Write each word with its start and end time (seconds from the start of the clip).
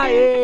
Aê! 0.00 0.38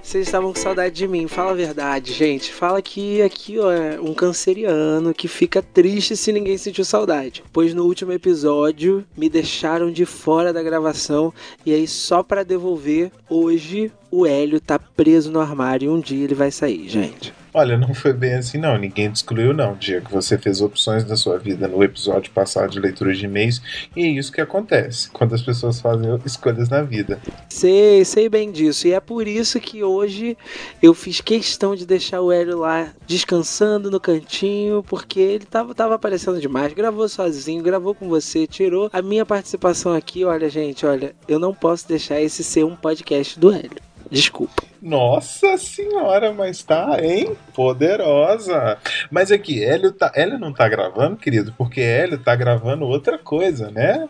Vocês 0.00 0.28
estavam 0.28 0.52
com 0.52 0.60
saudade 0.60 0.94
de 0.94 1.08
mim, 1.08 1.26
fala 1.26 1.50
a 1.50 1.54
verdade, 1.54 2.12
gente. 2.12 2.52
Fala 2.52 2.80
que 2.80 3.20
aqui, 3.20 3.58
ó, 3.58 3.72
é 3.72 4.00
um 4.00 4.14
canceriano 4.14 5.12
que 5.12 5.26
fica 5.26 5.60
triste 5.60 6.16
se 6.16 6.32
ninguém 6.32 6.56
sentiu 6.56 6.84
saudade. 6.84 7.42
Pois 7.52 7.74
no 7.74 7.84
último 7.84 8.12
episódio 8.12 9.04
me 9.16 9.28
deixaram 9.28 9.90
de 9.90 10.06
fora 10.06 10.52
da 10.52 10.62
gravação 10.62 11.34
e 11.66 11.74
aí 11.74 11.88
só 11.88 12.22
para 12.22 12.44
devolver, 12.44 13.10
hoje 13.28 13.90
o 14.08 14.24
Hélio 14.24 14.60
tá 14.60 14.78
preso 14.78 15.32
no 15.32 15.40
armário 15.40 15.86
e 15.86 15.88
um 15.88 15.98
dia 15.98 16.22
ele 16.22 16.34
vai 16.34 16.52
sair, 16.52 16.88
gente. 16.88 17.34
Olha, 17.54 17.76
não 17.76 17.92
foi 17.92 18.14
bem 18.14 18.34
assim 18.34 18.56
não, 18.56 18.78
ninguém 18.78 19.10
te 19.10 19.16
excluiu 19.16 19.52
não, 19.52 19.74
Diego. 19.74 20.08
Você 20.10 20.38
fez 20.38 20.62
opções 20.62 21.04
da 21.04 21.16
sua 21.16 21.38
vida 21.38 21.68
no 21.68 21.84
episódio 21.84 22.32
passado 22.32 22.70
de 22.70 22.80
leitura 22.80 23.12
de 23.12 23.26
e-mails 23.26 23.60
e 23.94 24.04
é 24.04 24.06
isso 24.06 24.32
que 24.32 24.40
acontece 24.40 25.10
quando 25.10 25.34
as 25.34 25.42
pessoas 25.42 25.78
fazem 25.78 26.08
escolhas 26.24 26.70
na 26.70 26.82
vida. 26.82 27.20
Sei, 27.50 28.04
sei 28.06 28.28
bem 28.30 28.50
disso. 28.50 28.88
E 28.88 28.94
é 28.94 29.00
por 29.00 29.28
isso 29.28 29.60
que 29.60 29.84
hoje 29.84 30.36
eu 30.82 30.94
fiz 30.94 31.20
questão 31.20 31.76
de 31.76 31.84
deixar 31.84 32.22
o 32.22 32.32
Hélio 32.32 32.58
lá 32.58 32.88
descansando 33.06 33.90
no 33.90 34.00
cantinho, 34.00 34.82
porque 34.82 35.20
ele 35.20 35.44
tava, 35.44 35.74
tava 35.74 35.94
aparecendo 35.96 36.40
demais. 36.40 36.72
Gravou 36.72 37.06
sozinho, 37.06 37.62
gravou 37.62 37.94
com 37.94 38.08
você, 38.08 38.46
tirou 38.46 38.88
a 38.90 39.02
minha 39.02 39.26
participação 39.26 39.92
aqui. 39.92 40.24
Olha, 40.24 40.48
gente, 40.48 40.86
olha, 40.86 41.14
eu 41.28 41.38
não 41.38 41.52
posso 41.52 41.86
deixar 41.86 42.18
esse 42.18 42.42
ser 42.42 42.64
um 42.64 42.74
podcast 42.74 43.38
do 43.38 43.52
Hélio. 43.52 43.91
Desculpa. 44.12 44.62
Nossa 44.80 45.56
senhora, 45.56 46.34
mas 46.34 46.62
tá, 46.62 47.02
hein? 47.02 47.34
Poderosa. 47.54 48.76
Mas 49.10 49.32
aqui, 49.32 49.64
Hélio, 49.64 49.90
tá, 49.90 50.12
Hélio 50.14 50.38
não 50.38 50.52
tá 50.52 50.68
gravando, 50.68 51.16
querido, 51.16 51.54
porque 51.56 51.80
Hélio 51.80 52.18
tá 52.18 52.36
gravando 52.36 52.84
outra 52.84 53.16
coisa, 53.16 53.70
né? 53.70 54.06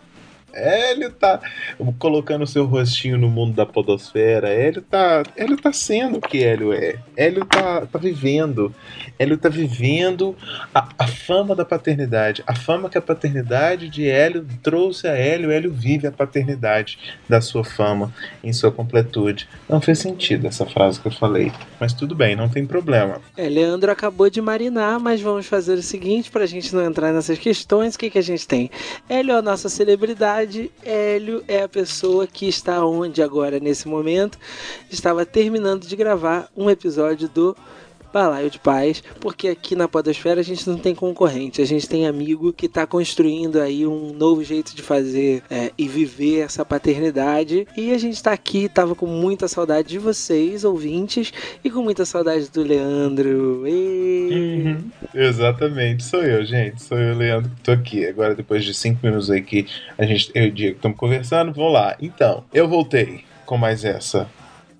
Hélio 0.52 1.10
tá 1.10 1.40
colocando 1.98 2.46
seu 2.46 2.64
rostinho 2.64 3.18
no 3.18 3.28
mundo 3.28 3.54
da 3.54 3.66
podosfera. 3.66 4.48
Hélio 4.48 4.82
tá, 4.82 5.22
Hélio 5.36 5.56
tá 5.56 5.72
sendo 5.72 6.18
o 6.18 6.20
que 6.20 6.42
Hélio 6.42 6.72
é. 6.72 6.96
Hélio 7.16 7.44
tá, 7.44 7.86
tá 7.86 7.98
vivendo. 7.98 8.74
Hélio 9.18 9.38
tá 9.38 9.48
vivendo 9.48 10.36
a, 10.74 10.88
a 10.98 11.06
fama 11.06 11.54
da 11.54 11.64
paternidade. 11.64 12.42
A 12.46 12.54
fama 12.54 12.88
que 12.88 12.98
a 12.98 13.02
paternidade 13.02 13.88
de 13.88 14.08
Hélio 14.08 14.46
trouxe 14.62 15.08
a 15.08 15.12
Hélio. 15.12 15.50
Hélio 15.50 15.72
vive 15.72 16.06
a 16.06 16.12
paternidade 16.12 16.98
da 17.28 17.40
sua 17.40 17.64
fama 17.64 18.12
em 18.42 18.52
sua 18.52 18.70
completude. 18.70 19.48
Não 19.68 19.80
fez 19.80 19.98
sentido 19.98 20.46
essa 20.46 20.66
frase 20.66 21.00
que 21.00 21.08
eu 21.08 21.12
falei. 21.12 21.52
Mas 21.80 21.92
tudo 21.92 22.14
bem, 22.14 22.36
não 22.36 22.48
tem 22.48 22.66
problema. 22.66 23.20
É, 23.36 23.48
Leandro 23.48 23.90
acabou 23.90 24.28
de 24.28 24.40
marinar, 24.40 24.98
mas 25.00 25.20
vamos 25.20 25.46
fazer 25.46 25.74
o 25.74 25.82
seguinte 25.82 26.30
pra 26.30 26.46
gente 26.46 26.74
não 26.74 26.84
entrar 26.84 27.12
nessas 27.12 27.38
questões. 27.38 27.94
O 27.94 27.98
que, 27.98 28.10
que 28.10 28.18
a 28.18 28.22
gente 28.22 28.46
tem? 28.46 28.70
Hélio 29.08 29.32
é 29.32 29.38
a 29.38 29.42
nossa 29.42 29.68
celebridade 29.68 30.41
verdade, 30.42 30.70
Hélio 30.84 31.44
é 31.46 31.62
a 31.62 31.68
pessoa 31.68 32.26
que 32.26 32.48
está 32.48 32.84
onde 32.84 33.22
agora, 33.22 33.60
nesse 33.60 33.86
momento, 33.86 34.38
estava 34.90 35.24
terminando 35.24 35.86
de 35.86 35.94
gravar 35.94 36.50
um 36.56 36.68
episódio 36.68 37.28
do 37.28 37.56
Balaio 38.12 38.50
de 38.50 38.58
Paz, 38.58 39.02
porque 39.20 39.48
aqui 39.48 39.74
na 39.74 39.88
Podosfera 39.88 40.40
a 40.40 40.44
gente 40.44 40.68
não 40.68 40.76
tem 40.76 40.94
concorrente, 40.94 41.62
a 41.62 41.66
gente 41.66 41.88
tem 41.88 42.06
amigo 42.06 42.52
que 42.52 42.66
está 42.66 42.86
construindo 42.86 43.60
aí 43.60 43.86
um 43.86 44.12
novo 44.12 44.44
jeito 44.44 44.74
de 44.74 44.82
fazer 44.82 45.42
é, 45.50 45.72
e 45.76 45.88
viver 45.88 46.40
essa 46.40 46.64
paternidade. 46.64 47.66
E 47.76 47.92
a 47.92 47.98
gente 47.98 48.14
está 48.14 48.32
aqui, 48.32 48.68
tava 48.68 48.94
com 48.94 49.06
muita 49.06 49.48
saudade 49.48 49.88
de 49.88 49.98
vocês, 49.98 50.64
ouvintes, 50.64 51.32
e 51.64 51.70
com 51.70 51.82
muita 51.82 52.04
saudade 52.04 52.50
do 52.50 52.62
Leandro. 52.62 53.64
Uhum. 53.64 54.90
Exatamente, 55.14 56.04
sou 56.04 56.22
eu, 56.22 56.44
gente. 56.44 56.82
Sou 56.82 56.98
eu, 56.98 57.16
Leandro, 57.16 57.50
que 57.50 57.62
tô 57.62 57.72
aqui. 57.72 58.06
Agora, 58.06 58.34
depois 58.34 58.64
de 58.64 58.74
cinco 58.74 59.00
minutos 59.04 59.30
aí 59.30 59.42
que 59.42 59.66
a 59.96 60.04
gente, 60.04 60.30
eu 60.34 60.44
e 60.44 60.48
o 60.48 60.52
Diego 60.52 60.76
estamos 60.76 60.98
conversando, 60.98 61.52
vamos 61.52 61.72
lá. 61.72 61.96
Então, 62.00 62.44
eu 62.52 62.68
voltei 62.68 63.24
com 63.46 63.56
mais 63.56 63.84
essa 63.84 64.28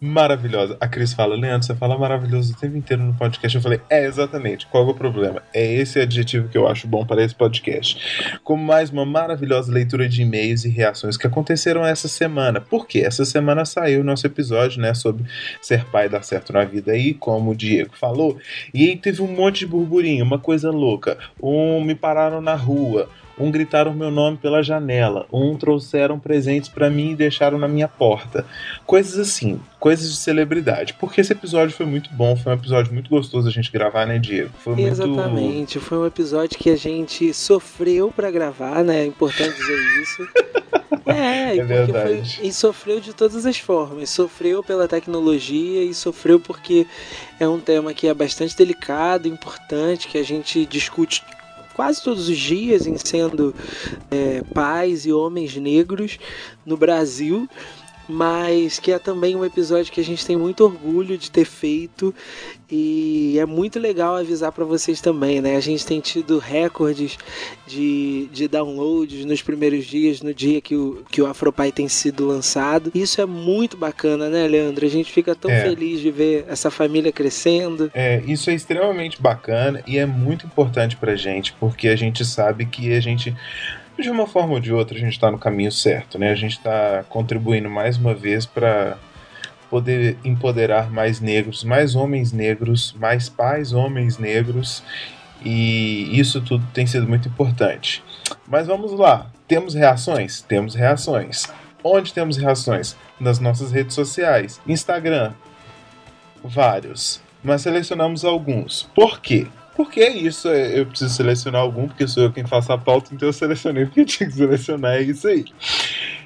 maravilhosa. 0.03 0.77
A 0.81 0.89
Cris 0.89 1.13
fala, 1.13 1.37
Leandro, 1.37 1.65
você 1.65 1.77
fala 1.77 1.97
maravilhoso 1.97 2.53
o 2.53 2.57
tempo 2.57 2.77
inteiro 2.77 3.05
no 3.05 3.15
podcast. 3.15 3.55
Eu 3.55 3.63
falei, 3.63 3.81
é, 3.89 4.05
exatamente. 4.05 4.67
Qual 4.67 4.85
é 4.85 4.91
o 4.91 4.95
problema? 4.95 5.41
É 5.55 5.65
esse 5.75 6.01
adjetivo 6.01 6.49
que 6.49 6.59
eu 6.59 6.67
acho 6.67 6.89
bom 6.89 7.07
para 7.07 7.23
esse 7.23 7.33
podcast. 7.33 8.41
Como 8.43 8.65
mais 8.65 8.91
uma 8.91 9.07
maravilhosa 9.07 9.73
leitura 9.73 10.09
de 10.09 10.23
e-mails 10.23 10.65
e 10.65 10.69
reações 10.69 11.17
que 11.17 11.25
aconteceram 11.25 11.87
essa 11.87 12.09
semana. 12.09 12.61
Por 12.61 12.89
quê? 12.89 13.05
Essa 13.07 13.25
semana 13.25 13.65
saiu 13.65 14.01
o 14.01 14.05
nosso 14.05 14.27
episódio, 14.27 14.83
né, 14.83 14.93
sobre 14.93 15.25
ser 15.61 15.85
pai 15.85 16.09
dar 16.09 16.25
certo 16.25 16.53
na 16.53 16.65
vida 16.65 16.91
aí, 16.91 17.15
como 17.15 17.53
o 17.53 17.55
Diego 17.55 17.95
falou. 17.97 18.37
E 18.75 18.89
aí 18.89 18.97
teve 18.97 19.23
um 19.23 19.29
monte 19.29 19.61
de 19.61 19.69
burburinho, 19.69 20.25
uma 20.25 20.39
coisa 20.39 20.73
louca. 20.73 21.17
Um 21.41 21.81
me 21.81 21.95
pararam 21.95 22.41
na 22.41 22.57
rua 22.57 23.09
um 23.39 23.51
gritaram 23.51 23.95
meu 23.95 24.11
nome 24.11 24.37
pela 24.37 24.63
janela, 24.63 25.27
um 25.33 25.57
trouxeram 25.57 26.19
presentes 26.19 26.69
para 26.69 26.91
mim 26.91 27.13
e 27.13 27.17
deixaram 27.17 27.59
na 27.59 27.69
minha 27.69 27.89
porta. 27.89 28.47
Coisas 28.87 29.19
assim, 29.19 29.61
coisas 29.81 30.11
de 30.11 30.17
celebridade. 30.17 30.95
Porque 30.95 31.21
esse 31.21 31.33
episódio 31.33 31.75
foi 31.75 31.87
muito 31.87 32.11
bom, 32.13 32.37
foi 32.37 32.53
um 32.53 32.57
episódio 32.57 32.93
muito 32.93 33.11
gostoso 33.11 33.49
a 33.49 33.53
gente 33.53 33.71
gravar, 33.71 34.07
né, 34.07 34.19
Diego? 34.19 34.51
Foi 34.59 34.81
Exatamente, 34.81 35.77
muito... 35.77 35.81
foi 35.81 35.99
um 35.99 36.07
episódio 36.07 36.59
que 36.59 36.71
a 36.71 36.77
gente 36.77 37.33
sofreu 37.33 38.13
para 38.15 38.31
gravar, 38.31 38.85
né? 38.85 39.03
É 39.03 39.07
importante 39.07 39.57
dizer 39.57 40.03
isso. 40.03 40.29
É, 41.05 41.57
é 41.57 41.65
verdade. 41.65 42.37
Foi, 42.37 42.47
e 42.47 42.53
sofreu 42.53 43.01
de 43.01 43.13
todas 43.13 43.45
as 43.45 43.59
formas. 43.59 44.11
Sofreu 44.11 44.63
pela 44.63 44.87
tecnologia 44.87 45.83
e 45.83 45.93
sofreu 45.93 46.39
porque 46.39 46.87
é 47.41 47.49
um 47.49 47.59
tema 47.59 47.93
que 47.93 48.07
é 48.07 48.15
bastante 48.15 48.57
delicado, 48.57 49.27
importante, 49.27 50.07
que 50.07 50.19
a 50.19 50.23
gente 50.23 50.65
discute 50.67 51.25
quase 51.75 52.03
todos 52.03 52.29
os 52.29 52.39
dias 52.39 52.87
em 52.87 52.97
sendo 52.97 53.55
é, 54.11 54.43
pais 54.55 55.07
e 55.07 55.13
homens 55.13 55.57
negros 55.57 56.19
no 56.65 56.77
Brasil 56.77 57.49
mas 58.09 58.79
que 58.79 58.93
é 58.93 58.99
também 58.99 59.37
um 59.37 59.45
episódio 59.45 59.93
que 59.93 60.01
a 60.01 60.05
gente 60.05 60.25
tem 60.27 60.37
muito 60.37 60.65
orgulho 60.65 61.17
de 61.17 61.31
ter 61.31 61.45
feito 61.45 62.15
e 62.71 63.39
é 63.39 63.45
muito 63.45 63.79
legal 63.79 64.17
avisar 64.17 64.51
para 64.51 64.65
vocês 64.65 65.01
também, 65.01 65.43
né? 65.43 65.57
A 65.57 65.61
gente 65.61 65.85
tem 65.85 66.01
tido 66.01 66.39
recordes 66.39 67.19
de, 67.67 68.29
de 68.33 68.49
downloads 68.49 69.27
nos 69.27 69.43
primeiros 69.43 69.85
dias, 69.85 70.23
no 70.23 70.33
dia 70.33 70.59
que 70.61 70.75
o, 70.75 71.05
que 71.11 71.21
o 71.21 71.27
Afropai 71.27 71.71
tem 71.71 71.87
sido 71.87 72.27
lançado. 72.27 72.91
Isso 72.95 73.21
é 73.21 73.27
muito 73.27 73.77
bacana, 73.77 74.31
né, 74.31 74.49
Leandro? 74.49 74.87
A 74.87 74.89
gente 74.89 75.13
fica 75.13 75.35
tão 75.35 75.51
é. 75.51 75.61
feliz 75.63 76.01
de 76.01 76.11
ver 76.11 76.47
essa 76.49 76.71
família 76.71 77.13
crescendo. 77.13 77.91
É, 77.93 78.23
isso 78.27 78.49
é 78.49 78.55
extremamente 78.55 79.21
bacana 79.21 79.83
e 79.87 79.99
é 79.99 80.07
muito 80.07 80.47
importante 80.47 80.97
pra 80.97 81.15
gente, 81.15 81.53
porque 81.61 81.89
a 81.89 81.97
gente 81.97 82.25
sabe 82.25 82.65
que 82.65 82.93
a 82.95 83.01
gente 83.01 83.37
de 83.99 84.11
uma 84.11 84.27
forma 84.27 84.55
ou 84.55 84.61
de 84.61 84.73
outra 84.73 84.97
a 84.97 85.01
gente 85.01 85.13
está 85.13 85.31
no 85.31 85.39
caminho 85.39 85.73
certo, 85.73 86.19
né? 86.19 86.31
A 86.31 86.35
gente 86.35 86.59
está 86.59 87.05
contribuindo 87.09 87.69
mais 87.71 87.97
uma 87.97 88.15
vez 88.15 88.47
para 88.47 88.97
poder 89.71 90.19
empoderar 90.25 90.91
mais 90.91 91.21
negros, 91.21 91.65
mais 91.65 91.95
homens 91.95 92.33
negros, 92.33 92.95
mais 92.99 93.29
pais 93.29 93.73
homens 93.73 94.19
negros 94.19 94.83
e 95.45 96.09
isso 96.19 96.41
tudo 96.41 96.65
tem 96.73 96.87
sido 96.87 97.09
muito 97.09 97.29
importante. 97.29 98.03
Mas 98.47 98.67
vamos 98.67 98.93
lá, 98.93 99.31
temos 99.49 99.75
reações? 99.75 100.43
Temos 100.43 100.75
reações. 100.75 101.47
Onde 101.85 102.13
temos 102.13 102.37
reações? 102.37 102.97
Nas 103.19 103.39
nossas 103.39 103.73
redes 103.73 103.95
sociais. 103.95 104.61
Instagram, 104.67 105.33
vários. 106.43 107.21
Mas 107.43 107.63
selecionamos 107.63 108.25
alguns. 108.25 108.85
Por 108.95 109.21
quê? 109.21 109.47
Porque 109.75 110.01
é 110.01 110.11
isso, 110.11 110.49
eu 110.49 110.87
preciso 110.87 111.15
selecionar 111.15 111.63
algum, 111.63 111.89
porque 111.89 112.07
sou 112.07 112.25
eu 112.25 112.33
quem 112.33 112.47
faço 112.47 112.73
a 112.73 112.79
pauta, 112.79 113.15
então 113.15 113.29
eu 113.29 113.33
selecionei 113.33 113.85
porque 113.87 114.01
eu 114.01 114.07
tinha 114.07 114.29
que 114.29 114.37
selecionar, 114.37 114.97
é 114.97 115.03
isso 115.03 115.27
aí. 115.27 115.45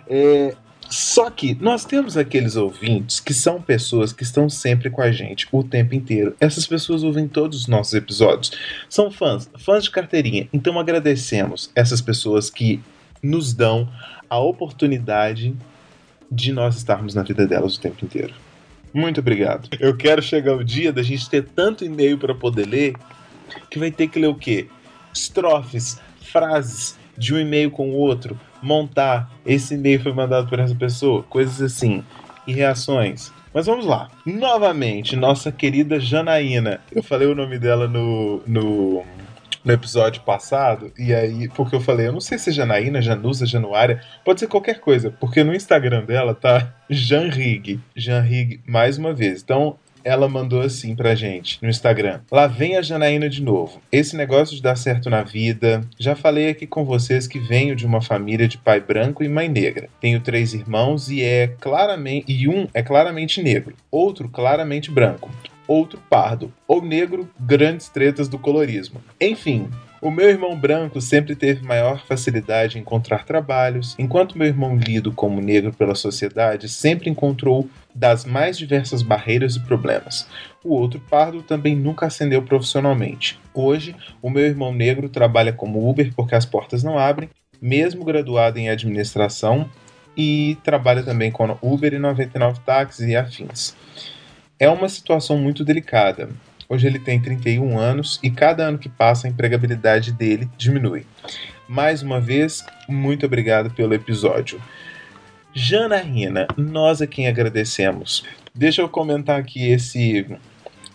É, 0.09 0.57
só 0.89 1.31
que 1.31 1.57
nós 1.61 1.85
temos 1.85 2.17
aqueles 2.17 2.57
ouvintes 2.57 3.19
que 3.19 3.35
são 3.35 3.61
pessoas 3.61 4.13
que 4.13 4.23
estão 4.23 4.49
sempre 4.49 4.89
com 4.91 5.03
a 5.03 5.11
gente 5.11 5.47
o 5.51 5.65
tempo 5.65 5.95
inteiro. 5.95 6.35
Essas 6.41 6.67
pessoas 6.67 7.03
ouvem 7.03 7.27
todos 7.27 7.61
os 7.61 7.67
nossos 7.67 7.95
episódios. 7.95 8.53
São 8.89 9.11
fãs, 9.11 9.51
fãs 9.59 9.85
de 9.85 9.91
carteirinha. 9.91 10.49
Então 10.53 10.79
agradecemos 10.79 11.71
essas 11.75 12.01
pessoas 12.01 12.51
que 12.51 12.81
nos 13.23 13.53
dão 13.53 13.89
a 14.31 14.39
oportunidade 14.39 15.55
de 16.31 16.53
nós 16.53 16.77
estarmos 16.77 17.15
na 17.15 17.23
vida 17.23 17.47
delas 17.47 17.77
o 17.77 17.81
tempo 17.81 18.05
inteiro. 18.05 18.35
Muito 18.93 19.21
obrigado. 19.21 19.69
Eu 19.79 19.97
quero 19.97 20.23
chegar 20.23 20.55
o 20.55 20.65
dia 20.65 20.93
da 20.93 21.03
gente 21.03 21.29
ter 21.29 21.45
tanto 21.45 21.85
e-mail 21.85 22.17
para 22.17 22.35
poder 22.35 22.67
ler 22.67 22.95
que 23.71 23.79
vai 23.79 23.91
ter 23.91 24.09
que 24.09 24.19
ler 24.19 24.29
o 24.29 24.35
quê? 24.35 24.69
Estrofes, 25.13 26.01
frases 26.21 26.99
de 27.17 27.35
um 27.35 27.39
e-mail 27.39 27.71
com 27.71 27.91
o 27.91 27.95
outro, 27.95 28.39
montar 28.63 29.31
esse 29.45 29.75
e-mail 29.75 30.03
foi 30.03 30.13
mandado 30.13 30.49
por 30.49 30.59
essa 30.59 30.75
pessoa, 30.75 31.23
coisas 31.23 31.61
assim, 31.61 32.05
e 32.47 32.53
reações. 32.53 33.33
Mas 33.53 33.67
vamos 33.67 33.87
lá. 33.87 34.11
Novamente, 34.27 35.17
nossa 35.17 35.51
querida 35.51 35.99
Janaína. 35.99 36.81
Eu 36.93 37.03
falei 37.03 37.27
o 37.27 37.35
nome 37.35 37.59
dela 37.59 37.89
no, 37.89 38.43
no, 38.47 39.03
no 39.65 39.73
episódio 39.73 40.21
passado, 40.23 40.93
e 40.99 41.15
aí, 41.15 41.49
porque 41.49 41.75
eu 41.75 41.81
falei, 41.81 42.07
eu 42.07 42.13
não 42.13 42.21
sei 42.21 42.39
se 42.39 42.51
é 42.51 42.53
Janaína, 42.53 43.01
Janusa, 43.01 43.47
Januária, 43.47 44.03
pode 44.25 44.41
ser 44.41 44.47
qualquer 44.47 44.79
coisa, 44.79 45.11
porque 45.11 45.43
no 45.43 45.55
Instagram 45.55 46.05
dela 46.05 46.35
tá 46.35 46.75
Janrig. 46.91 47.81
Janrig, 47.97 48.61
mais 48.67 48.99
uma 48.99 49.15
vez. 49.15 49.43
Então, 49.43 49.79
ela 50.07 50.29
mandou 50.29 50.61
assim 50.61 50.95
pra 50.95 51.17
gente 51.17 51.59
no 51.61 51.69
Instagram. 51.69 52.21
Lá 52.31 52.47
vem 52.47 52.77
a 52.77 52.83
Janaína 52.83 53.29
de 53.29 53.43
novo. 53.43 53.83
Esse 53.91 54.17
negócio 54.17 54.55
de 54.55 54.63
dar 54.63 54.77
certo 54.77 55.11
na 55.11 55.25
vida. 55.25 55.81
Já 55.99 56.15
falei 56.15 56.49
aqui 56.49 56.65
com 56.65 56.85
vocês 56.85 57.27
que 57.27 57.41
venho 57.41 57.75
de 57.75 57.85
uma 57.85 58.01
família 58.01 58.47
de 58.47 58.57
pai 58.57 58.81
branco 58.81 59.25
e 59.25 59.29
mãe 59.29 59.49
negra. 59.49 59.89
Tenho 60.01 60.21
três 60.21 60.55
irmãos 60.55 61.11
e 61.11 61.23
é 61.23 61.49
claramente 61.61 62.33
e 62.33 62.49
um 62.49 62.69
é 62.73 62.83
claramente 62.83 63.43
negro, 63.43 63.75
outro 63.91 64.29
claramente 64.29 64.91
branco 64.91 65.29
outro 65.69 66.01
pardo, 66.09 66.53
ou 66.67 66.81
negro, 66.81 67.29
grandes 67.41 67.89
tretas 67.89 68.29
do 68.29 68.39
colorismo. 68.39 69.03
Enfim, 69.21 69.69
o 70.01 70.11
meu 70.11 70.29
irmão 70.29 70.59
branco 70.59 71.01
sempre 71.01 71.35
teve 71.35 71.65
maior 71.65 72.05
facilidade 72.07 72.77
em 72.77 72.81
encontrar 72.81 73.25
trabalhos, 73.25 73.95
enquanto 73.99 74.37
meu 74.37 74.47
irmão 74.47 74.77
lido 74.77 75.11
como 75.11 75.41
negro 75.41 75.73
pela 75.73 75.95
sociedade 75.95 76.69
sempre 76.69 77.09
encontrou 77.09 77.69
das 77.95 78.25
mais 78.25 78.59
diversas 78.59 79.03
barreiras 79.03 79.57
e 79.57 79.61
problemas. 79.61 80.29
O 80.63 80.75
outro 80.75 81.01
pardo 81.01 81.43
também 81.43 81.75
nunca 81.75 82.07
ascendeu 82.07 82.43
profissionalmente. 82.43 83.39
Hoje, 83.55 83.97
o 84.21 84.29
meu 84.29 84.45
irmão 84.45 84.73
negro 84.73 85.09
trabalha 85.09 85.53
como 85.53 85.89
Uber 85.89 86.13
porque 86.15 86.35
as 86.35 86.45
portas 86.45 86.83
não 86.83 86.99
abrem, 86.99 87.31
mesmo 87.61 88.05
graduado 88.05 88.59
em 88.59 88.69
administração, 88.69 89.69
e 90.17 90.57
trabalha 90.63 91.03
também 91.03 91.31
com 91.31 91.57
Uber 91.61 91.93
e 91.93 91.99
99 91.99 92.61
táxis 92.61 93.07
e 93.07 93.15
afins. 93.15 93.77
É 94.59 94.69
uma 94.69 94.89
situação 94.89 95.37
muito 95.37 95.65
delicada. 95.65 96.31
Hoje 96.69 96.87
ele 96.87 96.99
tem 96.99 97.21
31 97.21 97.79
anos 97.79 98.19
e 98.23 98.31
cada 98.31 98.65
ano 98.65 98.79
que 98.79 98.89
passa 98.89 99.27
a 99.27 99.31
empregabilidade 99.31 100.13
dele 100.13 100.49
diminui. 100.57 101.07
Mais 101.69 102.03
uma 102.03 102.21
vez, 102.21 102.65
muito 102.89 103.27
obrigado 103.27 103.71
pelo 103.71 103.95
episódio. 103.95 104.61
Jana 105.55 105.99
Rina, 105.99 106.47
nós 106.57 107.01
é 107.01 107.07
quem 107.07 107.29
agradecemos. 107.29 108.25
Deixa 108.55 108.83
eu 108.83 108.89
comentar 108.89 109.39
aqui 109.39 109.71
esse 109.71 110.27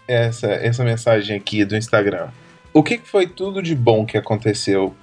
essa, 0.08 0.48
essa 0.48 0.84
mensagem 0.84 1.38
aqui 1.38 1.64
do 1.64 1.76
Instagram. 1.76 2.28
O 2.74 2.84
que 2.84 2.98
foi 2.98 3.28
tudo 3.28 3.62
de 3.62 3.74
bom 3.74 4.06
que 4.06 4.18
aconteceu 4.18 4.96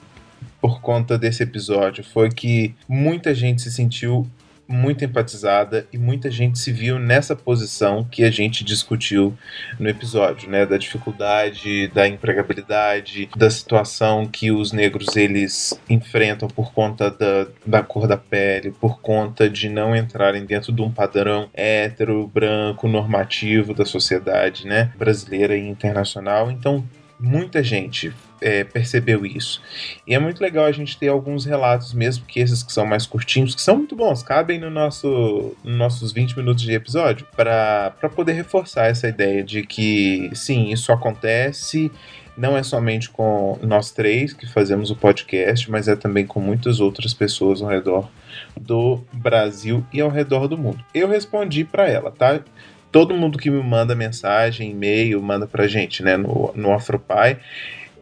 por 0.60 0.80
conta 0.80 1.16
desse 1.16 1.42
episódio 1.42 2.04
foi 2.04 2.30
que 2.30 2.74
muita 2.88 3.34
gente 3.34 3.62
se 3.62 3.72
sentiu 3.72 4.26
muito 4.68 5.04
empatizada 5.04 5.86
e 5.90 5.96
muita 5.96 6.30
gente 6.30 6.58
se 6.58 6.70
viu 6.70 6.98
nessa 6.98 7.34
posição 7.34 8.04
que 8.04 8.22
a 8.22 8.30
gente 8.30 8.62
discutiu 8.62 9.36
no 9.78 9.88
episódio, 9.88 10.48
né, 10.50 10.66
da 10.66 10.76
dificuldade, 10.76 11.88
da 11.88 12.06
empregabilidade, 12.06 13.30
da 13.34 13.48
situação 13.48 14.26
que 14.26 14.52
os 14.52 14.70
negros 14.72 15.16
eles 15.16 15.80
enfrentam 15.88 16.48
por 16.48 16.72
conta 16.72 17.10
da, 17.10 17.46
da 17.64 17.82
cor 17.82 18.06
da 18.06 18.16
pele, 18.16 18.70
por 18.70 19.00
conta 19.00 19.48
de 19.48 19.68
não 19.68 19.96
entrarem 19.96 20.44
dentro 20.44 20.70
de 20.70 20.82
um 20.82 20.90
padrão 20.90 21.48
hétero, 21.54 22.26
branco, 22.26 22.86
normativo 22.86 23.72
da 23.72 23.86
sociedade, 23.86 24.66
né, 24.66 24.92
brasileira 24.98 25.56
e 25.56 25.66
internacional. 25.66 26.50
Então, 26.50 26.84
muita 27.18 27.62
gente 27.62 28.12
é, 28.40 28.64
percebeu 28.64 29.26
isso. 29.26 29.60
E 30.06 30.14
é 30.14 30.18
muito 30.18 30.40
legal 30.40 30.66
a 30.66 30.72
gente 30.72 30.96
ter 30.96 31.08
alguns 31.08 31.44
relatos, 31.44 31.92
mesmo 31.92 32.24
que 32.24 32.40
esses 32.40 32.62
que 32.62 32.72
são 32.72 32.86
mais 32.86 33.06
curtinhos, 33.06 33.54
que 33.54 33.60
são 33.60 33.76
muito 33.76 33.96
bons, 33.96 34.22
cabem 34.22 34.58
no 34.58 34.70
nosso, 34.70 35.56
nos 35.64 35.76
nossos 35.76 36.12
20 36.12 36.36
minutos 36.36 36.62
de 36.62 36.72
episódio, 36.72 37.26
para 37.34 37.92
poder 38.14 38.32
reforçar 38.32 38.86
essa 38.86 39.08
ideia 39.08 39.42
de 39.42 39.64
que, 39.64 40.30
sim, 40.34 40.70
isso 40.70 40.92
acontece. 40.92 41.90
Não 42.36 42.56
é 42.56 42.62
somente 42.62 43.10
com 43.10 43.58
nós 43.62 43.90
três 43.90 44.32
que 44.32 44.46
fazemos 44.46 44.92
o 44.92 44.96
podcast, 44.96 45.68
mas 45.68 45.88
é 45.88 45.96
também 45.96 46.24
com 46.24 46.40
muitas 46.40 46.78
outras 46.78 47.12
pessoas 47.12 47.60
ao 47.60 47.68
redor 47.68 48.08
do 48.56 49.02
Brasil 49.12 49.84
e 49.92 50.00
ao 50.00 50.08
redor 50.08 50.46
do 50.46 50.56
mundo. 50.56 50.78
Eu 50.94 51.08
respondi 51.08 51.64
para 51.64 51.88
ela, 51.88 52.12
tá? 52.12 52.40
Todo 52.90 53.14
mundo 53.14 53.38
que 53.38 53.50
me 53.50 53.62
manda 53.62 53.94
mensagem, 53.94 54.70
e-mail, 54.70 55.22
manda 55.22 55.46
pra 55.46 55.66
gente, 55.66 56.02
né, 56.02 56.16
no, 56.16 56.52
no 56.54 56.72
Afropai 56.72 57.38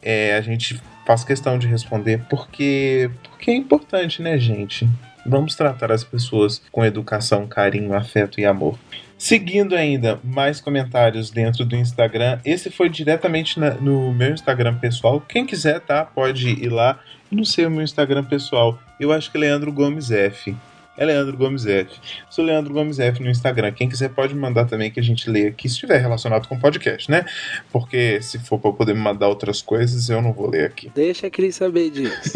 é, 0.07 0.37
a 0.37 0.41
gente 0.41 0.81
faz 1.05 1.25
questão 1.25 1.59
de 1.59 1.67
responder 1.67 2.23
porque, 2.31 3.11
porque 3.29 3.51
é 3.51 3.55
importante, 3.57 4.23
né, 4.23 4.39
gente? 4.39 4.89
Vamos 5.27 5.57
tratar 5.57 5.91
as 5.91 6.05
pessoas 6.05 6.63
com 6.71 6.85
educação, 6.85 7.49
carinho, 7.49 7.93
afeto 7.93 8.41
e 8.41 8.45
amor. 8.45 8.79
Seguindo 9.19 9.75
ainda 9.75 10.21
mais 10.23 10.61
comentários 10.61 11.31
dentro 11.31 11.65
do 11.65 11.75
Instagram, 11.75 12.39
esse 12.45 12.71
foi 12.71 12.89
diretamente 12.89 13.59
na, 13.59 13.71
no 13.75 14.13
meu 14.13 14.31
Instagram 14.31 14.77
pessoal. 14.77 15.21
Quem 15.21 15.45
quiser, 15.45 15.81
tá? 15.81 16.05
Pode 16.05 16.51
ir 16.51 16.69
lá. 16.69 17.01
Não 17.29 17.45
sei 17.45 17.67
o 17.67 17.71
meu 17.71 17.83
Instagram 17.83 18.23
pessoal. 18.23 18.79
Eu 19.01 19.11
acho 19.11 19.33
que 19.33 19.37
é 19.37 19.41
Leandro 19.41 19.73
Gomes 19.73 20.13
F 20.13 20.55
é 20.97 21.05
Leandro 21.05 21.37
Gomes 21.37 21.67
F. 21.67 21.91
Sou 22.31 22.45
Leandro 22.45 22.73
Gomes 22.73 22.99
F 22.99 23.23
no 23.23 23.31
Instagram. 23.31 23.73
Quem 23.73 23.89
quiser 23.89 24.11
pode 24.11 24.35
mandar 24.35 24.65
também 24.65 24.91
que 24.91 25.01
a 25.01 25.03
gente 25.03 25.29
lê 25.29 25.49
aqui, 25.49 25.69
se 25.69 25.75
estiver 25.75 25.99
relacionado 25.99 26.49
com 26.49 26.59
podcast, 26.59 27.11
né? 27.11 27.25
Porque 27.71 28.21
se 28.23 28.39
for 28.39 28.59
para 28.59 28.73
poder 28.73 28.95
me 28.95 29.01
mandar 29.01 29.29
outras 29.29 29.61
coisas, 29.61 30.09
eu 30.09 30.23
não 30.23 30.33
vou 30.33 30.51
ler 30.51 30.67
aqui. 30.67 30.91
Deixa 30.95 31.27
a 31.27 31.31
Cris 31.31 31.57
saber 31.57 31.91
disso. 31.91 32.33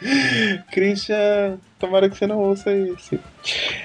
Christian, 0.72 1.58
tomara 1.78 2.08
que 2.08 2.16
você 2.16 2.26
não 2.26 2.38
ouça 2.38 2.74
isso. 2.74 3.18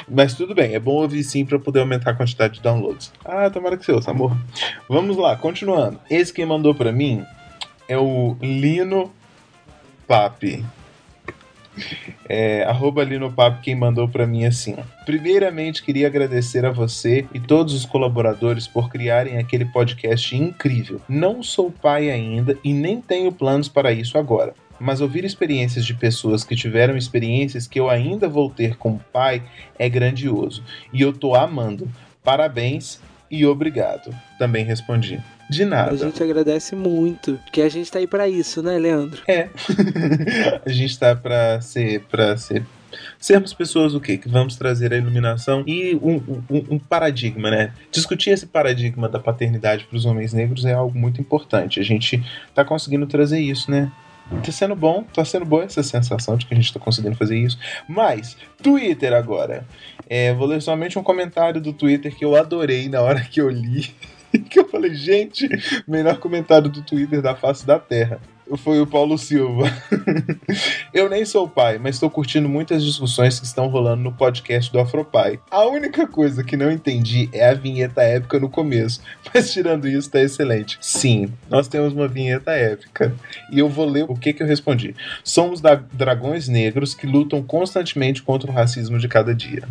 Mas 0.07 0.33
tudo 0.33 0.55
bem, 0.55 0.73
é 0.73 0.79
bom 0.79 1.01
ouvir 1.01 1.23
sim 1.23 1.45
para 1.45 1.59
poder 1.59 1.81
aumentar 1.81 2.11
a 2.11 2.13
quantidade 2.13 2.55
de 2.55 2.61
downloads. 2.61 3.11
Ah, 3.23 3.49
tomara 3.49 3.75
que 3.75 3.85
você 3.85 3.91
ouça, 3.91 4.11
amor. 4.11 4.35
Vamos 4.87 5.17
lá, 5.17 5.35
continuando. 5.35 5.99
Esse 6.09 6.31
que 6.31 6.45
mandou 6.45 6.73
para 6.73 6.91
mim 6.91 7.25
é 7.87 7.97
o 7.97 8.37
Lino 8.41 9.11
Papi. 10.07 10.63
É, 12.27 12.63
arroba 12.63 13.01
ali 13.01 13.19
no 13.19 13.31
papo 13.31 13.61
quem 13.61 13.75
mandou 13.75 14.07
para 14.07 14.25
mim 14.25 14.45
assim. 14.45 14.75
Primeiramente, 15.05 15.83
queria 15.83 16.07
agradecer 16.07 16.65
a 16.65 16.71
você 16.71 17.25
e 17.33 17.39
todos 17.39 17.73
os 17.73 17.85
colaboradores 17.85 18.67
por 18.67 18.89
criarem 18.89 19.37
aquele 19.37 19.65
podcast 19.65 20.35
incrível. 20.35 21.01
Não 21.07 21.43
sou 21.43 21.71
pai 21.71 22.09
ainda 22.09 22.57
e 22.63 22.73
nem 22.73 22.99
tenho 22.99 23.31
planos 23.31 23.69
para 23.69 23.91
isso 23.91 24.17
agora. 24.17 24.53
Mas 24.79 25.01
ouvir 25.01 25.23
experiências 25.23 25.85
de 25.85 25.93
pessoas 25.93 26.43
que 26.43 26.55
tiveram 26.55 26.97
experiências 26.97 27.67
que 27.67 27.79
eu 27.79 27.89
ainda 27.89 28.27
vou 28.27 28.49
ter 28.49 28.75
como 28.75 28.99
pai 29.13 29.43
é 29.79 29.87
grandioso. 29.87 30.63
E 30.91 31.01
eu 31.01 31.13
tô 31.13 31.35
amando. 31.35 31.87
Parabéns 32.23 32.99
e 33.29 33.45
obrigado. 33.45 34.13
Também 34.37 34.65
respondi. 34.65 35.21
De 35.49 35.65
nada. 35.65 35.91
A 35.91 35.95
gente 35.95 36.21
agradece 36.23 36.75
muito, 36.75 37.39
porque 37.43 37.61
a 37.61 37.69
gente 37.69 37.91
tá 37.91 37.99
aí 37.99 38.07
para 38.07 38.27
isso, 38.27 38.63
né, 38.63 38.77
Leandro? 38.77 39.21
É. 39.27 39.49
a 40.65 40.69
gente 40.69 40.97
tá 40.97 41.15
para 41.15 41.61
ser 41.61 42.01
para 42.09 42.35
ser 42.37 42.65
sermos 43.19 43.53
pessoas 43.53 43.93
o 43.93 43.99
quê? 43.99 44.17
Que 44.17 44.29
vamos 44.29 44.55
trazer 44.55 44.93
a 44.93 44.97
iluminação 44.97 45.63
e 45.67 45.95
um, 45.95 46.15
um, 46.49 46.75
um 46.75 46.79
paradigma, 46.79 47.51
né? 47.51 47.73
Discutir 47.91 48.31
esse 48.31 48.47
paradigma 48.47 49.07
da 49.09 49.19
paternidade 49.19 49.85
para 49.85 49.97
os 49.97 50.05
homens 50.05 50.33
negros 50.33 50.65
é 50.65 50.73
algo 50.73 50.97
muito 50.97 51.21
importante. 51.21 51.79
A 51.79 51.83
gente 51.83 52.23
tá 52.53 52.63
conseguindo 52.63 53.05
trazer 53.05 53.39
isso, 53.39 53.69
né? 53.69 53.91
Tá 54.43 54.51
sendo 54.51 54.75
bom, 54.75 55.03
tá 55.03 55.23
sendo 55.23 55.45
boa 55.45 55.63
essa 55.63 55.83
sensação 55.83 56.35
de 56.35 56.47
que 56.47 56.53
a 56.53 56.57
gente 56.57 56.73
tá 56.73 56.79
conseguindo 56.79 57.15
fazer 57.15 57.37
isso. 57.37 57.59
Mas, 57.87 58.35
Twitter 58.61 59.13
agora. 59.13 59.65
É, 60.09 60.33
vou 60.33 60.47
ler 60.47 60.61
somente 60.61 60.97
um 60.97 61.03
comentário 61.03 61.61
do 61.61 61.71
Twitter 61.73 62.15
que 62.15 62.25
eu 62.25 62.35
adorei 62.35 62.89
na 62.89 63.01
hora 63.01 63.21
que 63.21 63.39
eu 63.39 63.49
li. 63.49 63.93
que 64.49 64.59
eu 64.59 64.64
falei, 64.75 64.93
gente, 64.93 65.47
melhor 65.87 66.17
comentário 66.17 66.69
do 66.69 66.81
Twitter 66.81 67.21
da 67.21 67.35
face 67.35 67.65
da 67.65 67.79
Terra. 67.79 68.19
Foi 68.57 68.79
o 68.79 68.85
Paulo 68.85 69.17
Silva. 69.17 69.65
eu 70.93 71.09
nem 71.09 71.25
sou 71.25 71.49
pai, 71.49 71.79
mas 71.79 71.95
estou 71.95 72.11
curtindo 72.11 72.47
muitas 72.47 72.83
discussões 72.83 73.39
que 73.39 73.45
estão 73.45 73.67
rolando 73.67 74.03
no 74.03 74.11
podcast 74.11 74.71
do 74.71 74.79
Afropai. 74.79 75.39
A 75.49 75.65
única 75.65 76.05
coisa 76.05 76.43
que 76.43 76.55
não 76.55 76.71
entendi 76.71 77.27
é 77.33 77.49
a 77.49 77.55
vinheta 77.55 78.03
épica 78.03 78.39
no 78.39 78.47
começo, 78.47 79.01
mas 79.33 79.51
tirando 79.51 79.87
isso, 79.87 80.11
tá 80.11 80.21
excelente. 80.21 80.77
Sim, 80.79 81.33
nós 81.49 81.67
temos 81.67 81.93
uma 81.93 82.07
vinheta 82.07 82.51
épica. 82.51 83.15
E 83.51 83.57
eu 83.57 83.67
vou 83.67 83.89
ler 83.89 84.05
o 84.07 84.15
que, 84.15 84.31
que 84.31 84.43
eu 84.43 84.47
respondi. 84.47 84.95
Somos 85.23 85.59
dragões 85.91 86.47
negros 86.47 86.93
que 86.93 87.07
lutam 87.07 87.41
constantemente 87.41 88.21
contra 88.21 88.51
o 88.51 88.53
racismo 88.53 88.99
de 88.99 89.07
cada 89.07 89.33
dia. 89.33 89.63